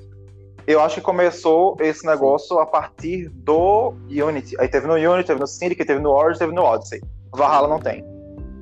[0.67, 4.55] Eu acho que começou esse negócio a partir do Unity.
[4.61, 7.01] Aí teve no Unity, teve no Syndicate, teve no Origin, teve no Odyssey.
[7.35, 8.05] Valhalla não tem.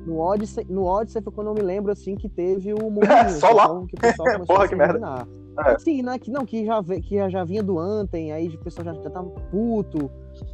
[0.05, 3.05] No Odyssey, no Odyssey foi quando eu me lembro, assim, que teve o mundo
[3.41, 3.67] Só lá.
[3.87, 5.27] Que o pessoal começou Porra, a que merda.
[5.67, 5.79] É.
[5.79, 6.17] Sim, né?
[6.17, 9.29] Que, não, que já, que já vinha do Anthem, aí o pessoal já, já tava
[9.51, 10.09] puto.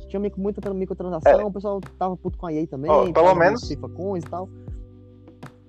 [0.07, 3.89] Tinha muita microtransação, o pessoal tava puto com a EA também, por pelo menos- FIFA
[3.89, 4.49] Coins e tal.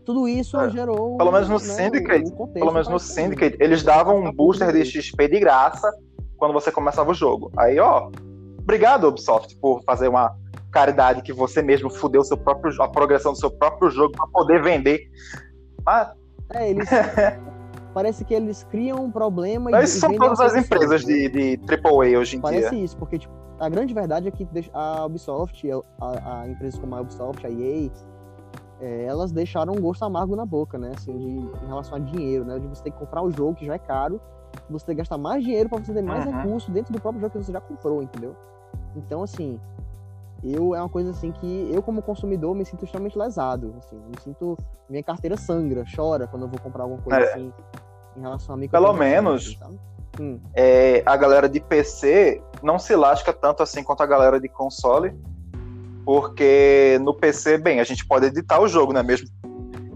[0.04, 1.18] Tudo isso É, gerou.
[1.18, 3.00] pelo menos no né, Syndicate, Pelo menos no aí.
[3.00, 4.82] Syndicate, eles davam um booster de.
[4.84, 5.90] XP de graça
[6.38, 7.52] quando você começava o jogo.
[7.58, 8.10] Aí, ó,
[8.58, 10.34] obrigado, Ubisoft, por fazer uma
[10.70, 14.62] caridade que você mesmo fudeu seu próprio, a progressão do seu próprio jogo pra poder
[14.62, 15.00] vender.
[15.84, 16.08] Mas
[16.54, 16.88] É, eles.
[17.92, 21.30] parece que eles criam um problema mas e isso são todas as empresas entendeu?
[21.30, 22.84] de, de AAA hoje em Parece dia.
[22.84, 25.68] isso, porque tipo, a grande verdade é que a Ubisoft,
[26.00, 27.90] a, a, empresas como a Ubisoft, a EA,
[28.80, 30.92] é, elas deixaram um gosto amargo na boca, né?
[30.92, 32.59] Assim, de, em relação a dinheiro, né?
[32.59, 34.20] De você ter que comprar o jogo, que já é caro,
[34.70, 36.32] você ter que gastar mais dinheiro para você ter mais Uhum.
[36.32, 38.36] recurso dentro do próprio jogo que você já comprou, entendeu?
[38.94, 39.59] Então, assim,
[40.44, 43.74] eu é uma coisa assim que eu, como consumidor, me sinto extremamente lesado.
[43.78, 44.56] Assim, me sinto.
[44.88, 47.24] Minha carteira sangra, chora quando eu vou comprar alguma coisa É.
[47.32, 47.52] assim
[48.16, 48.68] em relação a mim.
[48.68, 49.59] Pelo menos,
[50.20, 54.48] Hum, É, a galera de PC não se lasca tanto assim quanto a galera de
[54.48, 55.14] console,
[56.04, 59.28] porque no PC, bem, a gente pode editar o jogo, não é mesmo?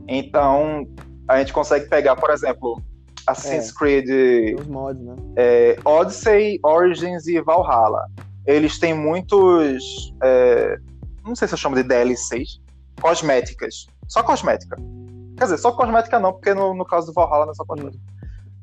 [0.06, 0.86] Então,
[1.26, 2.82] a gente consegue pegar, por exemplo,
[3.26, 3.74] Assassin's É.
[3.74, 5.14] Creed os mods, né?
[5.36, 8.06] é, Odyssey, Origins e Valhalla.
[8.46, 10.12] Eles têm muitos.
[10.22, 10.76] é,
[11.24, 12.60] não sei se eu chamo de DLCs.
[13.00, 13.86] Cosméticas.
[14.08, 14.76] Só cosmética.
[15.38, 18.02] Quer dizer, só cosmética não, porque no, no caso do Valhalla não é só cosmética.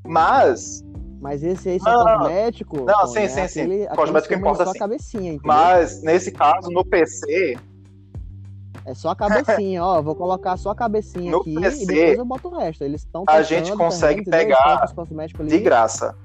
[0.06, 0.84] Mas,
[1.20, 2.86] Mas esse aí só Não, não, cosmético.
[2.86, 3.28] Não, sim, né?
[3.28, 3.60] sim, sim.
[3.62, 4.80] Aquele- aquele Cosmético esquema importa é só sim.
[4.80, 5.42] cabecinha, entendeu?
[5.44, 7.58] mas nesse caso, no PC,
[8.86, 10.02] É só a cabecinha, ó.
[10.02, 12.84] Vou colocar só a cabecinha No aqui PC, e depois eu boto o resto.
[12.84, 14.86] Eles estão a gente consegue pegar
[15.46, 16.16] de graça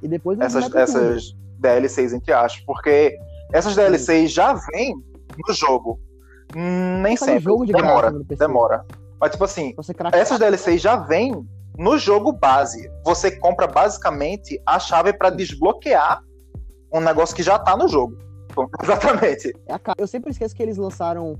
[0.00, 0.78] E depois essas, tudo.
[0.78, 3.18] essas DLCs, entre aspas, porque
[3.52, 4.94] essas DLCs já vêm
[5.46, 5.98] no jogo.
[6.54, 7.44] Nem Fazer sempre.
[7.44, 8.46] jogo de demora, graça PC.
[8.46, 8.84] demora.
[9.20, 9.74] Mas, tipo assim,
[10.12, 11.44] essas DLCs já vêm
[11.76, 12.90] no jogo base.
[13.04, 16.22] Você compra basicamente a chave para desbloquear
[16.92, 18.16] um negócio que já tá no jogo.
[18.82, 19.52] Exatamente.
[19.66, 21.36] É Eu sempre esqueço que eles lançaram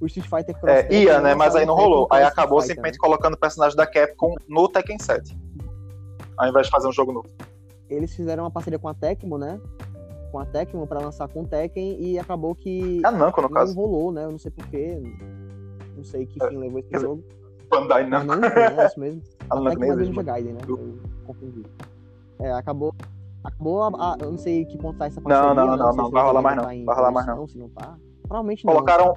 [0.00, 1.34] o Street Fighter Cross É, ia, né?
[1.34, 2.08] Mas aí não rolou.
[2.10, 3.06] Aí acabou Fighter, simplesmente né?
[3.06, 5.36] colocando o personagem da Capcom no Tekken 7.
[6.36, 7.28] Ao invés de fazer um jogo novo.
[7.88, 9.60] Eles fizeram uma parceria com a Tecmo, né?
[10.32, 13.54] Com a Tecmo pra lançar com o Tekken e acabou que A Namco, no não
[13.54, 13.74] caso.
[13.74, 14.24] rolou, né?
[14.24, 15.00] Eu não sei porquê.
[15.96, 17.22] Não sei que É, fim levou esse quer dizer, jogo.
[17.70, 18.36] Bandai Namco.
[18.36, 19.22] não, é isso mesmo.
[19.50, 20.14] A Namco nem existe.
[20.22, 20.60] Gaiden, né?
[20.68, 21.64] Eu- confundi.
[22.40, 22.94] É, acabou.
[23.42, 25.54] Acabou a, a- Eu não sei que ponto tá essa Não, parceria.
[25.54, 27.68] não, não, sei não, se vai rolar mais não, vai rolar mais produção, Se não
[27.68, 27.96] tá.
[28.22, 28.72] Provavelmente não.
[28.74, 29.16] Colocaram.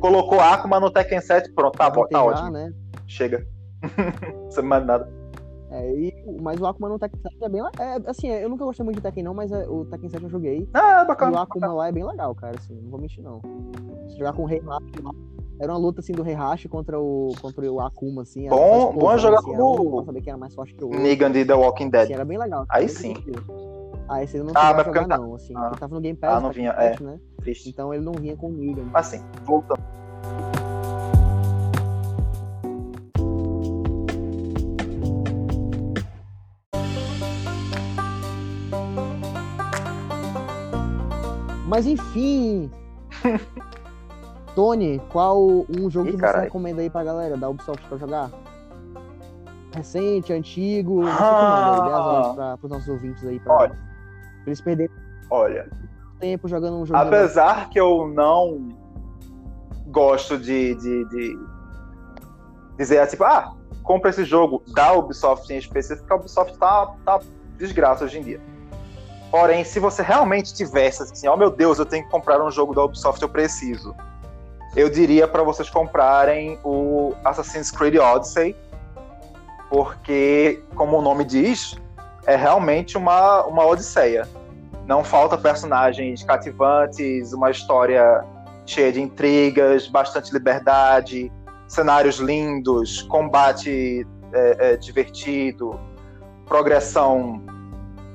[0.00, 2.50] Colocou Akuma no Tekken 7, pronto, tá, bom, tá ótimo.
[2.50, 2.72] Né?
[3.06, 3.46] Chega.
[4.56, 5.08] Não mais nada.
[5.70, 7.62] É, e, mas o Akuma no Tekken 7 é bem.
[7.62, 10.28] É, assim, eu nunca gostei muito de Tekken, não, mas é, o Tekken 7 eu
[10.30, 10.68] joguei.
[10.74, 11.40] Ah, é E o bacana.
[11.42, 13.40] Akuma lá é bem legal, cara, assim, não vou mentir, não.
[14.08, 14.78] Se jogar com o Rei lá,
[15.60, 18.46] era uma luta, assim, do Rei Hashi contra o, contra o Akuma, assim.
[18.46, 21.02] era Bom- bom explosão, jogar assim, como saber quem era mais forte que o outro.
[21.02, 22.10] Negan de The Walking Assim, Dead.
[22.12, 22.64] era bem legal.
[22.68, 23.14] Aí sim.
[24.08, 25.52] Ah, esse eu não Ah, mas jogar, não, assim.
[25.56, 25.68] Ah.
[25.70, 27.20] Ele tava no Game Pass, Ah, não vinha, 7, né?
[27.42, 27.68] Triste.
[27.68, 28.88] Então ele não vinha com o Negan.
[28.94, 29.82] Assim, voltando.
[41.66, 42.70] Mas enfim.
[44.54, 46.44] Tony, qual um jogo Ih, que você carai.
[46.44, 48.30] recomenda aí pra galera da Ubisoft pra jogar?
[49.74, 51.48] Recente, antigo, você que Ah.
[51.50, 53.68] manda aí, dê as horas pra, pros nossos ouvintes aí, pra, Olha.
[53.70, 53.78] pra
[54.46, 54.94] eles perderem
[55.30, 55.68] Olha,
[56.18, 56.98] tempo jogando um jogo.
[56.98, 58.68] apesar que eu não
[59.88, 61.38] gosto de, de, de
[62.78, 67.20] dizer tipo, ah, compra esse jogo da Ubisoft em específico, porque a Ubisoft tá, tá
[67.58, 68.40] desgraça hoje em dia.
[69.30, 72.74] Porém, se você realmente tivesse assim, oh meu Deus, eu tenho que comprar um jogo
[72.74, 73.94] da Ubisoft, eu preciso.
[74.78, 78.54] Eu diria para vocês comprarem o Assassin's Creed Odyssey,
[79.68, 81.76] porque, como o nome diz,
[82.24, 84.28] é realmente uma, uma odisseia.
[84.86, 88.24] Não falta personagens cativantes, uma história
[88.64, 91.32] cheia de intrigas, bastante liberdade,
[91.66, 95.76] cenários lindos, combate é, é, divertido,
[96.46, 97.42] progressão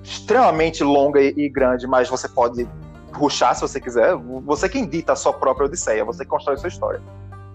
[0.02, 2.66] extremamente longa e, e grande, mas você pode
[3.14, 4.16] ruxar se você quiser.
[4.46, 7.02] Você quem dita a sua própria odisseia, você que constrói sua história.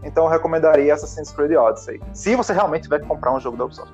[0.02, 2.00] Então eu recomendaria Assassin's Creed Odyssey.
[2.12, 3.92] Se você realmente tiver que comprar um jogo da Ubisoft.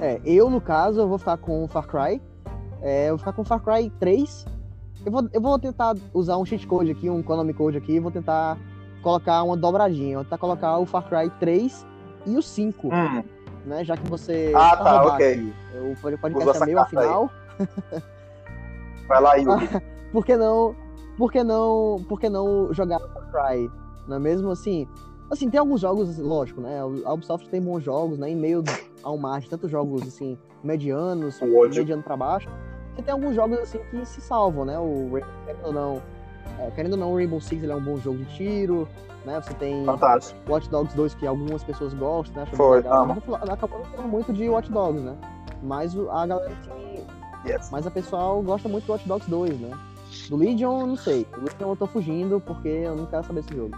[0.00, 2.20] É, eu, no caso, eu vou ficar com o Far Cry.
[2.80, 4.46] É, eu vou ficar com o Far Cry 3.
[5.04, 8.10] Eu vou, eu vou tentar usar um cheat code aqui, um Konami Code aqui, vou
[8.10, 8.56] tentar
[9.02, 10.16] colocar uma dobradinha.
[10.16, 11.86] Vou tentar colocar o Far Cry 3
[12.26, 13.24] e o 5, Hum,
[13.66, 13.84] né?
[13.84, 14.52] Já que você.
[14.54, 15.32] Ah, tá, roubar ok.
[15.32, 15.54] aqui.
[15.74, 17.30] O Usou podcast essa é meu, afinal.
[19.08, 19.68] vai lá, Yuri.
[20.12, 20.74] por que não.
[21.16, 22.04] Por que não.
[22.08, 23.70] Por que não jogar Far Cry?
[24.06, 24.88] Não é mesmo assim?
[25.30, 26.80] Assim, tem alguns jogos, lógico, né?
[27.04, 28.30] A Ubisoft tem bons jogos, né?
[28.30, 28.62] Em meio
[29.02, 31.40] ao mar de tantos jogos, assim, medianos,
[31.74, 32.50] mediano pra baixo.
[32.94, 34.78] Você tem alguns jogos, assim, que se salvam, né?
[34.78, 35.08] O
[35.46, 36.02] Dead ou não.
[36.58, 38.86] é, querendo ou não, o Rainbow Six ele é um bom jogo de tiro,
[39.24, 39.40] né?
[39.40, 40.38] Você tem Fantástico.
[40.46, 42.42] Watch Dogs 2, que algumas pessoas gostam, né?
[42.42, 43.16] Acham Foi, legal.
[43.50, 45.16] Acabou não falando muito de Watch Dogs, né?
[45.62, 47.06] Mas a galera assim,
[47.46, 47.70] Yes.
[47.72, 49.70] Mas a pessoal gosta muito do Watch Dogs 2, né?
[50.28, 51.26] Do Legion, eu não sei.
[51.32, 53.76] Do Legion eu tô fugindo porque eu não quero saber desse jogo.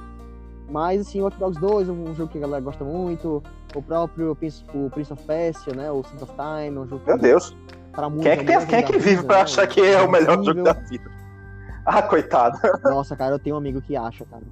[0.69, 3.43] Mas, assim, Watch Dogs 2 é um jogo que a galera gosta muito.
[3.75, 5.91] O próprio Prince, o Prince of Persia, né?
[5.91, 7.55] O Sense of Time, é um jogo Meu Deus.
[7.93, 9.43] pra Quem é que, tem, o melhor quem é que vive vida, pra né?
[9.43, 11.11] achar que é o melhor jogo da vida?
[11.85, 12.59] Ah, coitado.
[12.83, 14.43] Nossa, cara, eu tenho um amigo que acha, cara.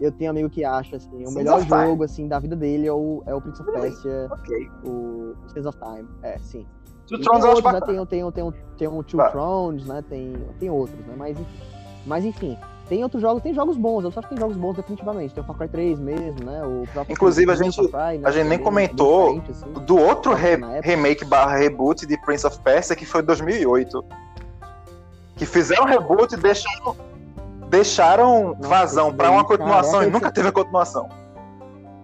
[0.00, 2.86] Eu tenho um amigo que acha, assim, o Sense melhor jogo, assim, da vida dele
[2.86, 3.90] é o, é o Prince of Really?
[3.90, 4.70] Persia, Ok.
[4.84, 6.08] o Sense of Time.
[6.22, 6.66] É, sim.
[7.06, 7.80] Two Thrones outros, né?
[7.80, 9.30] Tem, tem, tem, tem um Two Vai.
[9.30, 10.02] Thrones, né?
[10.08, 11.14] Tem, tem outros, né?
[11.16, 11.60] Mas, enfim-
[12.06, 14.76] mas enfim, tem outros jogos, tem jogos bons, eu só acho que tem jogos bons
[14.76, 15.34] definitivamente.
[15.34, 16.62] Tem o Far Cry 3 mesmo, né?
[16.64, 19.72] O Inclusive, a gente- Cry, né, a gente nem é comentou assim.
[19.86, 24.04] Do outro re- remake barra reboot de Prince of Persia, que foi 2008.
[25.36, 26.96] Que fizeram reboot e deixaram,
[27.68, 31.08] deixaram Nossa, vazão daí, uma continuação cara, e nunca teve a continuação.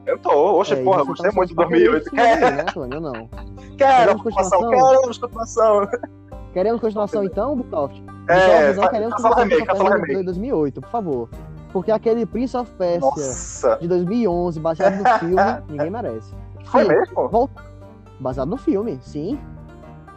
[0.08, 2.06] Eu tô, oxe, É, porra, gostei muito de só 2008.
[2.06, 3.00] isso aí, Quero, né, Antônio?
[3.00, 3.12] Não.
[3.76, 5.88] quero Queremos continuação, queremos continuação.
[6.52, 8.02] Queremos continuação então, Ubisoft?
[8.28, 11.28] É, fa- queremos continuação remake, Prince of de 2008, por favor.
[11.72, 15.36] Porque aquele Prince of Persia Nossa, de 2011, baseado no filme,
[15.68, 16.34] ninguém merece.
[16.64, 17.28] foi Sim, mesmo?
[17.28, 17.62] Volta.
[18.18, 19.38] Baseado no filme, sim.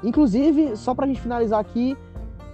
[0.04, 1.96] Inclusive, só pra gente finalizar aqui,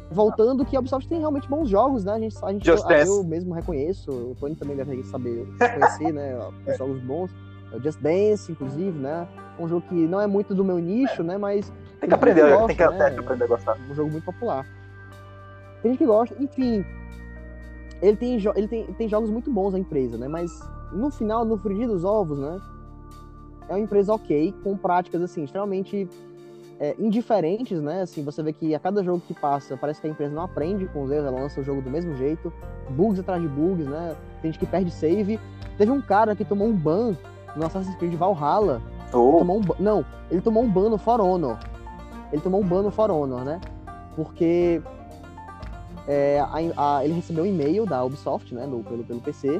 [0.10, 2.14] voltando, que a Ubisoft tem realmente bons jogos, né?
[2.14, 6.38] A gente, a gente eu, eu mesmo reconheço, o Tony também deve saber conhecer, né?
[6.68, 7.32] Os jogos bons.
[7.72, 9.28] É o Just Dance, inclusive, né?
[9.60, 11.38] Um jogo que não é muito do meu nicho, né?
[11.38, 13.06] Mas Tem que aprender, gosta, tem que né?
[13.08, 13.78] até aprender a gostar.
[13.90, 14.66] um jogo muito popular.
[15.82, 16.86] Tem gente que gosta, enfim.
[18.02, 20.28] Ele tem, ele tem, tem jogos muito bons a empresa, né?
[20.28, 20.52] Mas
[20.94, 22.60] no final, no frigir dos ovos, né?
[23.68, 26.08] É uma empresa ok, com práticas assim, extremamente
[26.80, 28.02] é, indiferentes, né?
[28.02, 30.86] Assim, você vê que a cada jogo que passa, parece que a empresa não aprende
[30.88, 32.52] com os erros, ela lança o jogo do mesmo jeito,
[32.90, 34.16] bugs atrás de bugs, né?
[34.42, 35.40] Tem gente que perde save.
[35.78, 37.16] Teve um cara que tomou um ban
[37.56, 38.82] no Assassin's Creed Valhalla
[39.14, 39.76] Oh, tomou um ban...
[39.80, 41.58] Não, ele tomou um ban no For Honor.
[42.32, 43.62] Ele tomou um ban no For Honor, né?
[44.16, 44.82] Porque
[46.08, 48.66] é, a- a- ele recebeu um e-mail da Ubisoft, né?
[48.66, 49.60] no- pelo, pelo PC,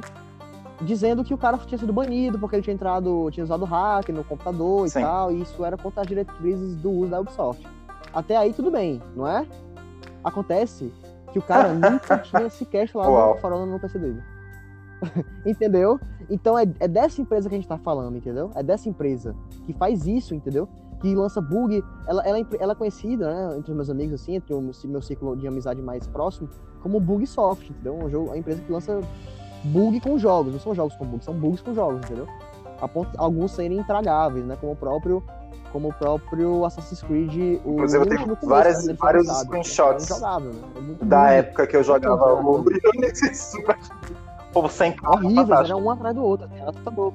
[0.80, 4.24] dizendo que o cara tinha sido banido porque ele tinha entrado, tinha usado hack no
[4.24, 5.00] computador e Sim.
[5.00, 7.66] tal, e isso era contra as diretrizes do uso da Ubisoft.
[8.12, 9.46] Até aí tudo bem, não é?
[10.22, 10.92] Acontece
[11.32, 14.22] que o cara nunca tinha sequer instalado For Honor no PC dele.
[15.46, 15.98] entendeu?
[16.28, 18.50] Então é, é dessa empresa que a gente tá falando, entendeu?
[18.54, 20.68] É dessa empresa que faz isso, entendeu?
[21.00, 21.82] Que lança bug.
[22.06, 25.02] Ela, ela, é ela é conhecida, né, entre os meus amigos, assim, entre o meu,
[25.02, 26.48] círculo de amizade mais próximo,
[26.82, 27.94] como Bugsoft, entendeu?
[27.94, 29.00] Um jogo, a empresa que lança
[29.68, 30.52] bug com jogos.
[30.52, 32.26] Não são jogos com bug, são bugs com jogos, entendeu?
[32.80, 34.56] A ponto de alguns serem intragáveis, né?
[34.60, 35.22] Como o próprio.
[35.72, 37.60] Como o próprio Assassin's Creed.
[37.64, 40.60] O Inclusive, eu tenho várias- ele foi vários screenshots É injogável, né?
[41.00, 42.64] É da época que eu jogava o
[43.34, 43.78] Super.
[44.52, 45.66] Povo sem horríveis, fantástico.
[45.66, 47.12] era um atrás do outro, era assustador.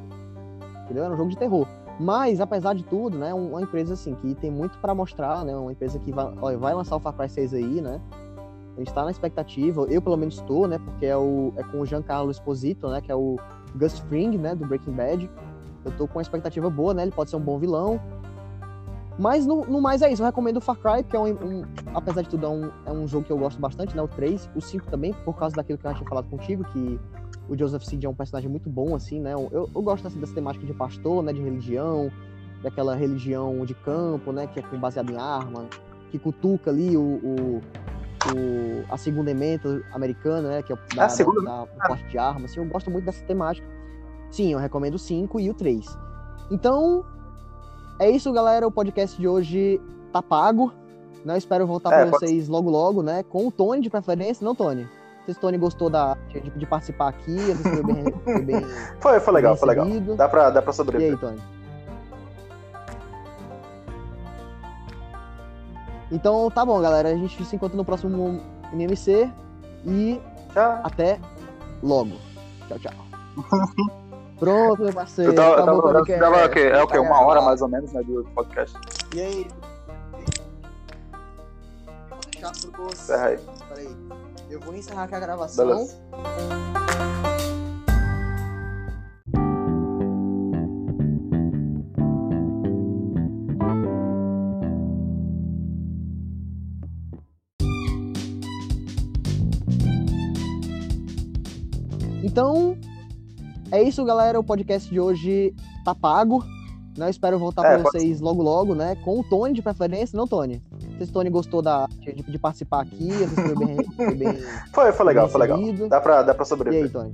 [0.86, 1.04] Entendeu?
[1.06, 1.68] Era um jogo de terror.
[2.00, 5.72] Mas, apesar de tudo, né, uma empresa assim que tem muito pra mostrar, né, uma
[5.72, 8.00] empresa que vai, olha, vai lançar o Far Cry 6 aí, né?
[8.76, 11.80] A gente tá na expectativa, eu pelo menos estou, né, porque é o é com
[11.82, 13.38] o Giancarlo Esposito, né, que é o
[13.76, 15.30] Gus Fring, né, do Breaking Bad.
[15.86, 17.02] Eu tô com uma expectativa boa, né?
[17.04, 18.00] Ele pode ser um bom vilão.
[19.20, 21.64] Mas no, no mais é isso, eu recomendo o Far Cry, porque é um, um-
[21.94, 24.02] apesar de tudo, é um, é um jogo que eu gosto bastante, né?
[24.02, 27.00] O 3, o 5 também, por causa daquilo que eu tinha falado contigo, que
[27.48, 29.34] o Joseph Seed é um personagem muito bom, assim, né?
[29.34, 31.32] Eu, eu gosto dessa, dessa temática de pastor, né?
[31.32, 32.10] De religião,
[32.64, 34.48] daquela religião de campo, né?
[34.48, 35.66] Que é baseada em arma,
[36.10, 37.62] que cutuca ali o, o,
[38.32, 40.62] o- a segunda emenda americana, né?
[40.64, 42.60] Que é o da, A segunda da, da, porte de arma, assim.
[42.60, 43.68] Eu gosto muito dessa temática.
[44.32, 45.86] Sim, eu recomendo o 5 e o 3.
[46.52, 47.06] Então,
[48.00, 48.68] é isso, galera.
[48.68, 49.80] O podcast de hoje
[50.12, 50.72] tá pago.
[51.24, 51.34] Né?
[51.34, 53.24] Eu espero voltar É, pra pode vocês logo, logo, né?
[53.24, 54.84] Com o Tony de preferência, não, Tony?
[54.84, 58.62] Não sei se o Tony gostou da, de, de participar aqui, foi bem, foi bem,
[59.00, 59.88] Foi, foi legal, foi legal.
[60.18, 61.14] Dá pra, dá pra E sobreviver.
[61.14, 61.42] aí, Tony?
[66.14, 67.10] Então, tá bom, galera.
[67.10, 68.40] A gente se encontra no próximo
[68.72, 69.30] NMC
[69.84, 70.22] e
[70.54, 70.80] Tchau.
[70.84, 71.20] até
[71.82, 72.12] logo.
[72.68, 72.94] Tchau, tchau.
[74.40, 75.32] Pronto, meu parceiro.
[75.32, 76.22] Eu tava, acabou o tava, podcast.
[76.22, 76.60] tava, o quê?
[76.60, 76.94] É o quê?
[76.96, 78.78] Tá Uma hora mais ou menos, né, do podcast.
[79.16, 79.48] E aí?
[82.10, 83.40] Vou deixar pro aí.
[83.70, 83.98] Peraí.
[84.50, 85.66] Eu vou encerrar aqui a gravação.
[85.66, 85.98] Beleza.
[102.34, 102.76] Então,
[103.72, 104.40] é isso, galera.
[104.40, 105.54] O podcast de hoje
[105.86, 106.44] tá pago.
[106.98, 107.06] Né?
[107.06, 108.96] Eu espero voltar É, pra pode vocês logo, logo, né?
[109.04, 110.60] Com o Tony de preferência, não, Tony?
[110.72, 113.10] Não sei se o Tony gostou da, de, de participar aqui.
[113.12, 113.78] Foi bem.
[113.96, 114.34] Foi, bem,
[114.74, 115.60] foi, foi legal, foi legal.
[115.90, 116.84] Dá pra, dá pra E sobreviver.
[116.86, 117.12] aí, Tony?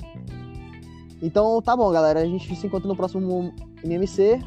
[1.21, 2.21] Então tá bom, galera.
[2.21, 3.53] A gente se encontra no próximo
[3.83, 4.39] MMC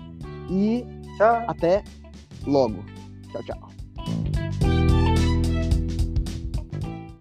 [0.51, 0.87] e
[1.19, 1.45] Tchau.
[1.47, 1.85] até
[2.47, 2.83] logo.
[3.31, 3.72] Tchau, tchau.